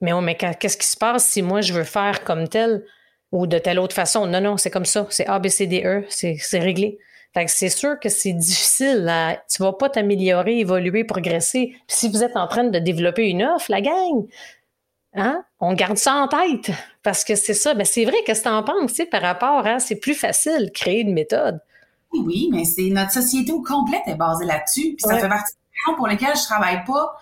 [0.00, 2.84] Mais, oh, mais qu'est-ce qui se passe si moi je veux faire comme tel
[3.32, 4.26] ou de telle autre façon?
[4.26, 5.06] Non, non, c'est comme ça.
[5.10, 6.04] C'est A, B, C, D, E.
[6.08, 6.98] C'est réglé.
[7.34, 9.04] Fait que c'est sûr que c'est difficile.
[9.04, 9.36] Là.
[9.50, 11.74] Tu vas pas t'améliorer, évoluer, progresser.
[11.86, 14.26] Puis si vous êtes en train de développer une offre, la gang,
[15.14, 15.44] hein?
[15.60, 16.70] on garde ça en tête.
[17.02, 17.74] Parce que c'est ça.
[17.74, 20.70] Ben, c'est vrai, qu'est-ce que tu en penses par rapport à c'est plus facile de
[20.70, 21.60] créer une méthode?
[22.12, 24.94] Oui, mais c'est notre société au complète est basée là-dessus.
[24.96, 27.16] Puis ça fait partie des raisons pour lesquelles je travaille pas,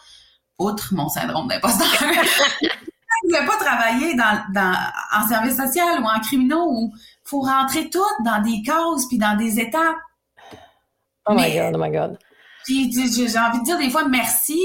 [0.58, 1.86] outre mon syndrome d'imposteur.
[2.00, 4.76] je ne vais pas travailler dans, dans,
[5.14, 6.92] en service social ou en criminaux ou
[7.24, 9.96] faut rentrer tout dans des causes puis dans des étapes.
[11.26, 12.18] Oh my God, oh my God.
[12.64, 14.58] Puis j'ai envie de dire des fois merci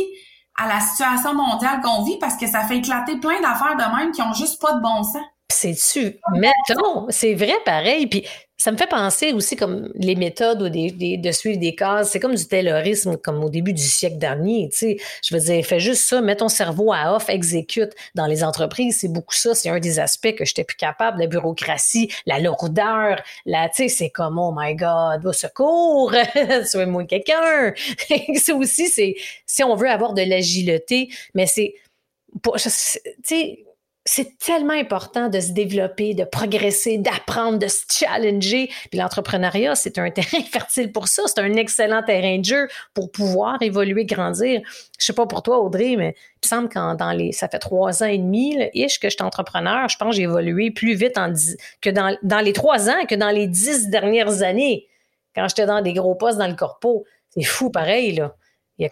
[0.57, 4.11] à la situation mondiale qu'on vit parce que ça fait éclater plein d'affaires de même
[4.11, 5.21] qui ont juste pas de bon sens.
[5.51, 8.07] C'est-tu, mettons, c'est vrai pareil.
[8.07, 8.25] Puis
[8.61, 12.11] ça me fait penser aussi comme les méthodes ou des, de suivre des cases.
[12.11, 14.69] C'est comme du terrorisme, comme au début du siècle dernier.
[14.71, 14.97] Tu sais.
[15.23, 17.93] Je veux dire, fais juste ça, mets ton cerveau à off, exécute.
[18.13, 19.55] Dans les entreprises, c'est beaucoup ça.
[19.55, 21.19] C'est un des aspects que j'étais plus capable.
[21.19, 26.13] La bureaucratie, la lourdeur, la, tu sais, c'est comme, oh my God, au secours,
[26.65, 27.73] sois-moi quelqu'un.
[28.35, 29.15] c'est aussi, c'est,
[29.47, 31.73] si on veut avoir de l'agilité, mais c'est,
[32.43, 32.59] tu
[33.23, 33.65] sais,
[34.03, 38.67] c'est tellement important de se développer, de progresser, d'apprendre, de se challenger.
[38.89, 41.23] Puis l'entrepreneuriat, c'est un terrain fertile pour ça.
[41.27, 44.61] C'est un excellent terrain de jeu pour pouvoir évoluer, grandir.
[44.99, 47.59] Je sais pas pour toi, Audrey, mais il me semble que dans les, ça fait
[47.59, 49.87] trois ans et demi, là, ish, que je suis entrepreneur.
[49.87, 51.31] Je pense que j'ai évolué plus vite en
[51.81, 54.87] que dans, dans les trois ans que dans les dix dernières années,
[55.35, 57.05] quand j'étais dans des gros postes dans le corpo.
[57.29, 58.35] C'est fou, pareil, là.
[58.77, 58.89] Il y a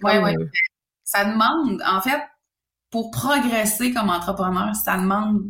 [1.04, 2.22] Ça demande, en fait,
[2.92, 5.44] pour progresser comme entrepreneur, ça demande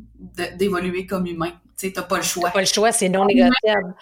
[0.58, 1.52] d'évoluer comme humain.
[1.78, 2.50] Tu sais, t'as pas le choix.
[2.50, 3.96] T'as pas le choix, c'est non négociable.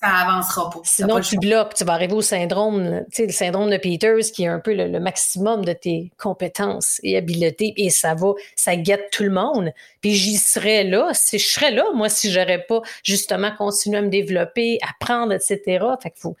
[0.00, 0.78] Ça avancera pas.
[0.84, 4.44] Sinon, tu bloques, tu vas arriver au syndrome, tu sais, le syndrome de Peters, qui
[4.44, 9.10] est un peu le, maximum de tes compétences et habiletés, et ça va, ça guette
[9.10, 9.72] tout le monde.
[10.00, 14.02] Puis j'y serais là, si je serais là, moi, si j'aurais pas justement continué à
[14.02, 15.84] me développer, apprendre, etc.
[16.00, 16.36] Fait que faut,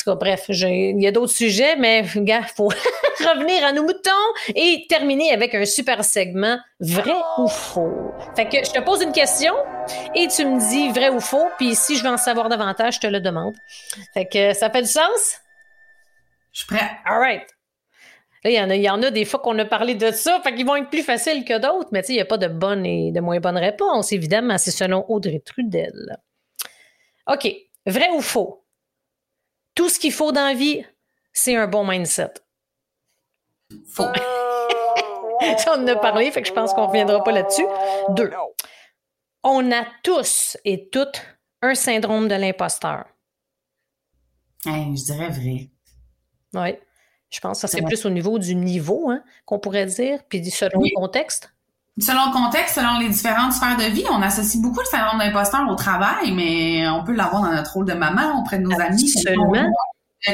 [0.00, 2.68] tout cas, bref, il y a d'autres sujets, mais gars, faut
[3.20, 4.10] revenir à nos moutons
[4.54, 8.12] et terminer avec un super segment vrai ou faux.
[8.34, 9.54] Fait que je te pose une question
[10.14, 13.00] et tu me dis vrai ou faux, puis si je veux en savoir davantage, je
[13.00, 13.54] te le demande.
[14.14, 15.40] Fait que ça fait du sens?
[16.52, 16.90] Je suis prêt.
[17.04, 17.46] All right.
[18.42, 20.10] Là, il y, en a, il y en a des fois qu'on a parlé de
[20.12, 22.26] ça, fait qu'ils vont être plus faciles que d'autres, mais tu sais, il n'y a
[22.26, 24.56] pas de bonnes et de moins bonnes réponses, évidemment.
[24.56, 26.16] C'est selon Audrey Trudel.
[27.26, 27.54] OK.
[27.86, 28.64] Vrai ou faux?
[29.74, 30.84] Tout ce qu'il faut dans la vie,
[31.32, 32.34] c'est un bon mindset.
[33.86, 34.04] Faux.
[35.40, 37.66] on en a parlé, fait que je pense qu'on ne reviendra pas là-dessus.
[38.10, 38.30] Deux.
[39.42, 41.22] On a tous et toutes
[41.62, 43.06] un syndrome de l'imposteur.
[44.64, 45.70] je dirais vrai.
[46.54, 46.78] Oui.
[47.30, 50.44] Je pense que ça serait plus au niveau du niveau hein, qu'on pourrait dire, puis
[50.50, 51.54] selon le contexte.
[52.00, 55.68] Selon le contexte, selon les différentes sphères de vie, on associe beaucoup le syndrome d'imposteur
[55.68, 59.12] au travail, mais on peut l'avoir dans notre rôle de maman, auprès de nos amis.
[59.16, 59.70] Absolument.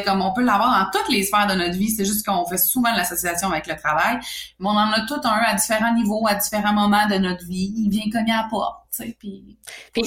[0.04, 2.58] Comme on peut l'avoir dans toutes les sphères de notre vie, c'est juste qu'on fait
[2.58, 4.18] souvent l'association avec le travail.
[4.58, 7.72] Mais on en a tout un à différents niveaux, à différents moments de notre vie.
[7.76, 9.58] Il vient cogner à la porte, tu sais, puis,
[9.92, 10.02] puis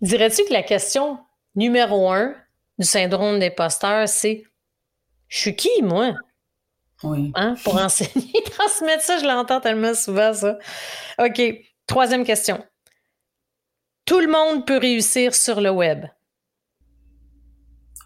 [0.00, 1.18] Dirais-tu que la question
[1.54, 2.34] numéro un
[2.78, 4.44] du syndrome d'imposteur, c'est
[5.28, 6.14] je suis qui, moi?
[7.02, 7.32] Oui.
[7.34, 7.54] Hein?
[7.64, 10.58] Pour enseigner, transmettre ça, je l'entends tellement souvent, ça.
[11.18, 11.40] OK.
[11.86, 12.64] Troisième question.
[14.04, 16.06] Tout le monde peut réussir sur le web.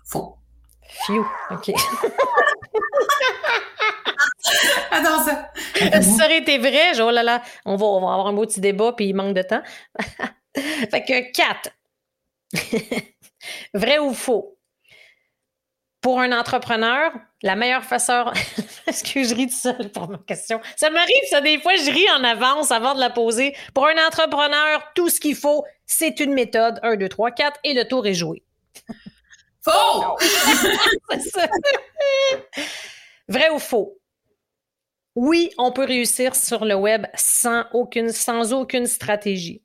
[0.07, 0.37] Faux.
[1.07, 1.25] Phew.
[1.51, 1.71] OK.
[4.91, 5.51] Attends ça.
[6.03, 8.61] ça aurait été vrai, oh là là, on va, on va avoir un beau petit
[8.61, 9.63] débat, puis il manque de temps.
[10.55, 11.71] fait que quatre.
[13.75, 14.54] vrai ou faux?
[16.05, 18.27] Pour un entrepreneur, la meilleure façon.
[18.87, 20.61] Est-ce que je ris tout seul pour ma question?
[20.77, 23.57] Ça m'arrive, ça, des fois, je ris en avance avant de la poser.
[23.73, 26.79] Pour un entrepreneur, tout ce qu'il faut, c'est une méthode.
[26.83, 28.43] 1, 2, 3, 4 et le tour est joué.
[29.63, 30.19] Faux!
[33.29, 33.99] Vrai ou faux?
[35.15, 39.64] Oui, on peut réussir sur le web sans aucune, sans aucune stratégie.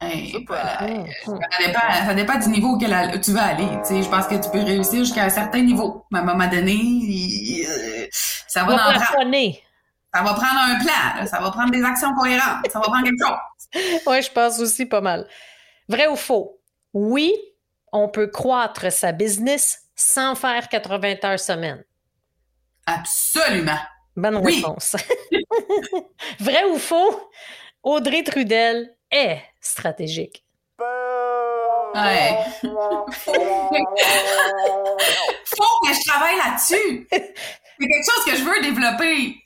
[0.00, 0.82] Hey, voilà.
[0.82, 1.06] Hum.
[1.24, 3.66] ça, dépend, ça dépend du niveau auquel tu veux aller.
[3.88, 6.04] Je pense que tu peux réussir jusqu'à un certain niveau.
[6.10, 8.06] Mais à un moment donné, euh,
[8.46, 12.78] ça va, dans Ça va prendre un plan, ça va prendre des actions cohérentes, ça
[12.78, 13.36] va prendre quelque chose.
[14.06, 15.26] Oui, je pense aussi pas mal.
[15.88, 16.60] Vrai ou faux?
[16.92, 17.34] Oui,
[17.92, 21.84] on peut croître sa business sans faire 80 heures semaine.
[22.86, 23.78] Absolument.
[24.14, 24.96] Bonne réponse.
[26.40, 27.30] Vrai ou faux?
[27.82, 30.44] Audrey Trudel est stratégique.
[31.94, 32.38] Ouais.
[35.44, 37.06] Faut que je travaille là-dessus.
[37.10, 39.42] C'est quelque chose que je veux développer.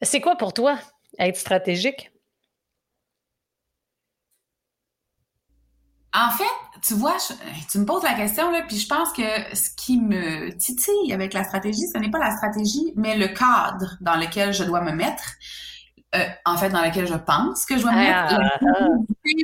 [0.00, 0.78] C'est quoi pour toi
[1.18, 2.12] être stratégique?
[6.14, 6.44] En fait,
[6.82, 7.16] tu vois,
[7.70, 9.22] tu me poses la question, là, puis je pense que
[9.54, 13.96] ce qui me titille avec la stratégie, ce n'est pas la stratégie, mais le cadre
[14.02, 15.24] dans lequel je dois me mettre.
[16.14, 18.88] Euh, en fait, dans laquelle je pense que je dois mettre ah, ah.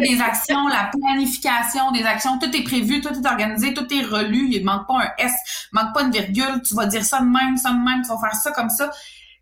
[0.00, 4.48] des actions, la planification des actions, tout est prévu, tout est organisé, tout est relu,
[4.52, 5.32] il ne manque pas un S,
[5.72, 8.08] il manque pas une virgule, tu vas dire ça de même, ça de même, tu
[8.08, 8.90] vas faire ça comme ça.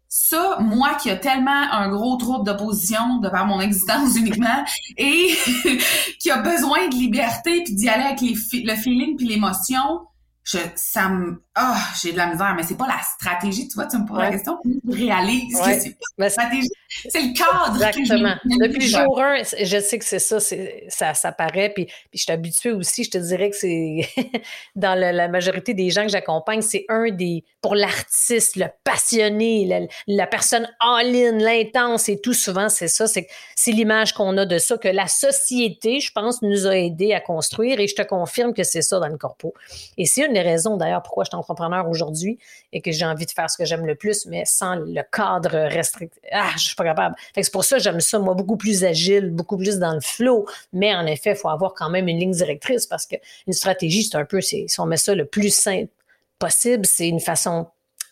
[0.08, 4.64] Ça, moi qui a tellement un gros trouble d'opposition de par mon existence uniquement
[4.96, 5.36] et
[6.20, 10.02] qui a besoin de liberté puis d'y aller avec les le feeling puis l'émotion,
[10.46, 13.86] je, ça me, ah, j'ai de la misère, mais c'est pas la stratégie, tu vois,
[13.86, 16.68] tu me poses la question, je réalise que c'est pas la stratégie,
[17.08, 17.84] c'est le cadre.
[17.84, 18.36] Exactement.
[18.44, 22.32] Depuis jour 1, je sais que c'est ça, ça, ça paraît, puis, puis je suis
[22.32, 24.08] habituée aussi, je te dirais que c'est,
[24.76, 29.80] dans la, majorité des gens que j'accompagne, c'est un des, pour l'artiste, le passionné, la,
[30.06, 33.26] la personne all-in, l'intense et tout, souvent, c'est ça, c'est,
[33.56, 37.20] c'est l'image qu'on a de ça, que la société, je pense, nous a aidé à
[37.20, 39.52] construire, et je te confirme que c'est ça dans le corpo.
[39.98, 42.38] Et c'est une raisons, d'ailleurs, pourquoi je suis entrepreneur aujourd'hui
[42.72, 45.68] et que j'ai envie de faire ce que j'aime le plus, mais sans le cadre
[45.68, 46.22] restrictif.
[46.32, 47.14] Ah, je suis pas capable.
[47.34, 50.46] c'est pour ça que j'aime ça, moi, beaucoup plus agile, beaucoup plus dans le flow.
[50.72, 54.16] Mais en effet, il faut avoir quand même une ligne directrice parce qu'une stratégie, c'est
[54.16, 55.90] un peu, si on met ça le plus simple
[56.38, 57.66] possible, c'est une façon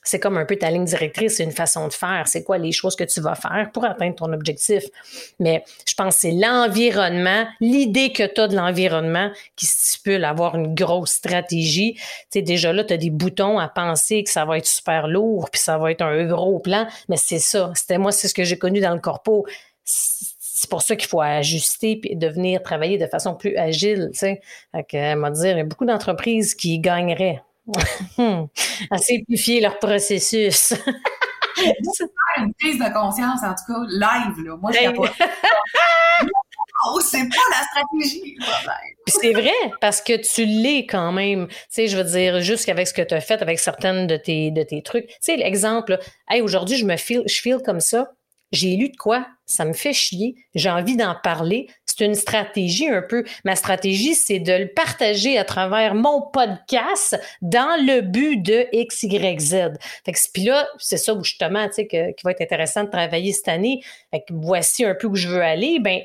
[0.04, 2.28] c'est comme un peu ta ligne directrice, c'est une façon de faire.
[2.28, 4.84] C'est quoi les choses que tu vas faire pour atteindre ton objectif?
[5.40, 10.56] Mais je pense que c'est l'environnement, l'idée que tu as de l'environnement qui stipule avoir
[10.56, 11.94] une grosse stratégie.
[11.94, 15.08] Tu sais, déjà là, tu as des boutons à penser que ça va être super
[15.08, 16.86] lourd, puis ça va être un gros plan.
[17.08, 17.72] Mais c'est ça.
[17.74, 19.46] C'était moi, c'est ce que j'ai connu dans le corpo
[19.86, 24.10] c'est pour ça qu'il faut ajuster et devenir travailler de façon plus agile.
[24.12, 24.40] Tu sais.
[24.72, 27.42] Fait dire, il y a beaucoup d'entreprises qui gagneraient
[28.90, 30.74] à simplifier leur processus.
[32.36, 34.56] une prise de conscience, en tout cas, live, là.
[34.56, 35.12] Moi, je pas.
[36.22, 38.36] non, c'est pas la stratégie
[39.06, 41.48] c'est vrai, parce que tu l'es quand même.
[41.48, 44.50] Tu sais, je veux dire, jusqu'avec ce que tu as fait avec certaines de tes,
[44.50, 45.06] de tes trucs.
[45.06, 45.98] Tu sais, l'exemple,
[46.28, 48.12] hey, aujourd'hui, je me feel, je feel comme ça.
[48.52, 49.26] J'ai lu de quoi?
[49.46, 50.36] Ça me fait chier.
[50.54, 51.68] J'ai envie d'en parler.
[51.96, 53.24] C'est une stratégie un peu.
[53.44, 59.04] Ma stratégie, c'est de le partager à travers mon podcast dans le but de X,
[59.04, 59.54] Y, Z.
[60.32, 63.82] Puis là, c'est ça justement, tu sais, qui va être intéressant de travailler cette année.
[64.30, 65.78] Voici un peu où je veux aller.
[65.78, 66.00] Ben,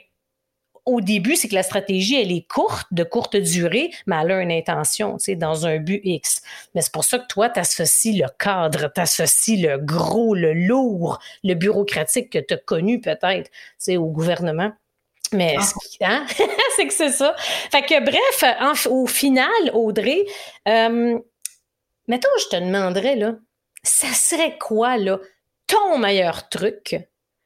[0.86, 4.42] au début, c'est que la stratégie, elle est courte, de courte durée, mais elle a
[4.42, 6.42] une intention, tu sais, dans un but X.
[6.74, 10.54] Mais c'est pour ça que toi, tu associes le cadre, tu associes le gros, le
[10.54, 14.72] lourd, le bureaucratique que tu as connu peut-être, tu sais, au gouvernement.
[15.34, 15.65] Mais ah.
[16.01, 16.25] hein?
[16.75, 17.36] c'est que c'est ça.
[17.38, 20.25] Fait que bref, au final, Audrey,
[20.67, 21.19] euh,
[22.07, 23.36] mettons, je te demanderais, là,
[23.84, 25.19] ça serait quoi, là,
[25.67, 26.97] ton meilleur truc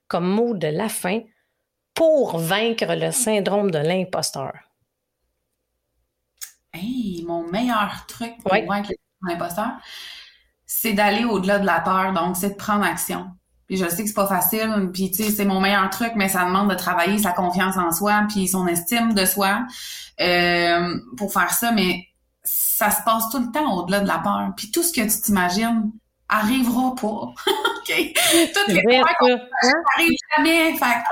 [0.08, 1.22] comme mot de la fin
[1.94, 4.54] pour vaincre le syndrome de l'imposteur?
[6.74, 9.72] Hey, mon meilleur truc pour vaincre l'imposteur,
[10.66, 12.14] c'est d'aller au-delà de la peur.
[12.14, 13.28] Donc, c'est de prendre action.
[13.68, 16.30] Puis je sais que c'est pas facile, puis tu sais, c'est mon meilleur truc, mais
[16.30, 19.66] ça demande de travailler sa confiance en soi, puis son estime de soi
[20.20, 21.72] euh, pour faire ça.
[21.72, 22.08] Mais
[22.44, 24.52] ça se passe tout le temps au-delà de la peur.
[24.58, 25.92] Puis tout ce que tu t'imagines,
[26.30, 27.08] arrivera pas.
[27.08, 28.14] OK?
[28.54, 30.76] Toutes les peurs n'arrivent jamais.
[30.78, 31.04] Fait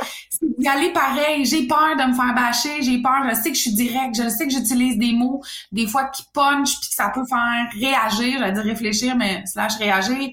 [0.42, 1.46] d'y aller pareil.
[1.46, 2.82] J'ai peur de me faire bâcher.
[2.82, 3.24] J'ai peur.
[3.30, 4.16] Je sais que je suis direct.
[4.16, 5.42] Je sais que j'utilise des mots,
[5.72, 8.40] des fois, qui punch puis que ça peut faire réagir.
[8.40, 10.30] Je vais dire réfléchir, mais slash réagir.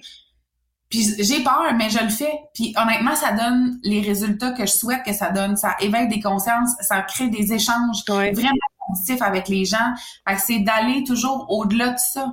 [0.90, 2.32] Puis j'ai peur, mais je le fais.
[2.54, 5.56] Puis honnêtement, ça donne les résultats que je souhaite que ça donne.
[5.56, 8.52] Ça éveille des consciences, ça crée des échanges vraiment
[8.88, 9.94] positifs avec les gens.
[10.26, 12.32] Fait que c'est d'aller toujours au-delà de ça.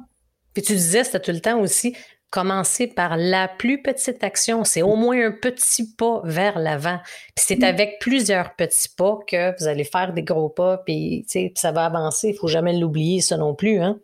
[0.53, 1.97] Puis tu disais, c'était tout le temps aussi,
[2.29, 4.63] commencer par la plus petite action.
[4.63, 6.99] C'est au moins un petit pas vers l'avant.
[7.35, 7.63] Puis c'est mm.
[7.63, 11.25] avec plusieurs petits pas que vous allez faire des gros pas, puis,
[11.55, 12.29] ça va avancer.
[12.29, 13.81] Il faut jamais l'oublier, ça non plus.
[13.81, 13.99] Hein?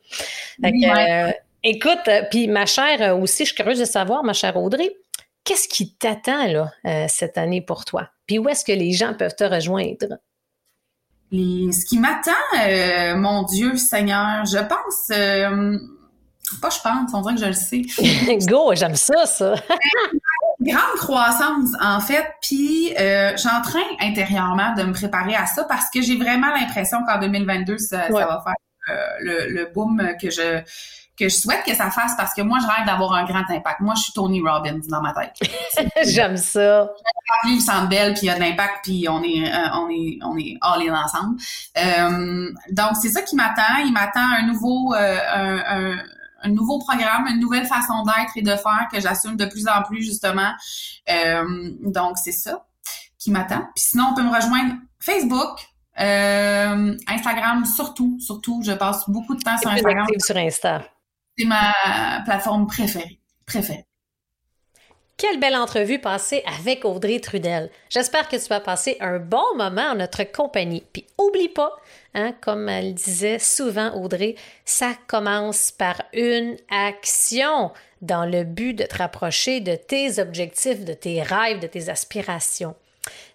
[0.63, 1.31] Euh,
[1.63, 4.95] écoute, euh, puis ma chère euh, aussi, je suis curieuse de savoir, ma chère Audrey,
[5.43, 6.71] qu'est-ce qui t'attend là
[7.07, 8.09] cette année pour toi?
[8.27, 10.17] Puis où est-ce que les gens peuvent te rejoindre?
[11.33, 15.11] ce qui m'attend, mon Dieu Seigneur, je pense
[16.59, 17.81] pas, je pense, on dirait que je le sais.
[18.47, 19.55] Go, j'aime ça, ça.
[20.61, 25.63] grande croissance, en fait, puis euh, je en train intérieurement de me préparer à ça
[25.63, 30.29] parce que j'ai vraiment l'impression qu'en 2022, ça, va faire euh, le, le boom que
[30.29, 30.61] je
[31.21, 33.81] que je souhaite que ça fasse parce que moi, je rêve d'avoir un grand impact.
[33.81, 35.35] Moi, je suis Tony Robbins dans ma tête.
[36.07, 36.89] J'aime ça.
[37.43, 40.17] Le centre belle, puis il y a de l'impact, puis on est, euh, on est,
[40.23, 41.39] on est all in ensemble.
[41.77, 43.77] Euh, donc, c'est ça qui m'attend.
[43.85, 45.97] Il m'attend un nouveau, euh, un, un
[46.43, 49.83] un nouveau programme, une nouvelle façon d'être et de faire que j'assume de plus en
[49.83, 50.51] plus justement.
[51.09, 52.65] Euh, donc c'est ça
[53.19, 53.61] qui m'attend.
[53.75, 55.59] Puis sinon, on peut me rejoindre Facebook,
[55.99, 58.61] euh, Instagram surtout, surtout.
[58.63, 60.07] Je passe beaucoup de temps sur Instagram.
[60.19, 60.83] sur Insta.
[61.37, 61.73] C'est ma
[62.25, 63.85] plateforme préférée, préférée.
[65.21, 67.69] Quelle belle entrevue passée avec Audrey Trudel.
[67.89, 70.83] J'espère que tu vas passer un bon moment en notre compagnie.
[70.93, 71.77] Puis oublie pas,
[72.15, 74.33] hein, comme elle disait souvent Audrey,
[74.65, 77.71] ça commence par une action
[78.01, 82.73] dans le but de te rapprocher de tes objectifs, de tes rêves, de tes aspirations.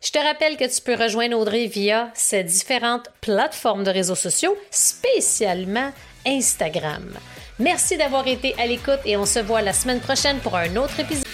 [0.02, 4.56] Je te rappelle que tu peux rejoindre Audrey via ces différentes plateformes de réseaux sociaux,
[4.70, 5.92] spécialement
[6.26, 7.12] Instagram.
[7.58, 11.00] Merci d'avoir été à l'écoute et on se voit la semaine prochaine pour un autre
[11.00, 11.24] épisode.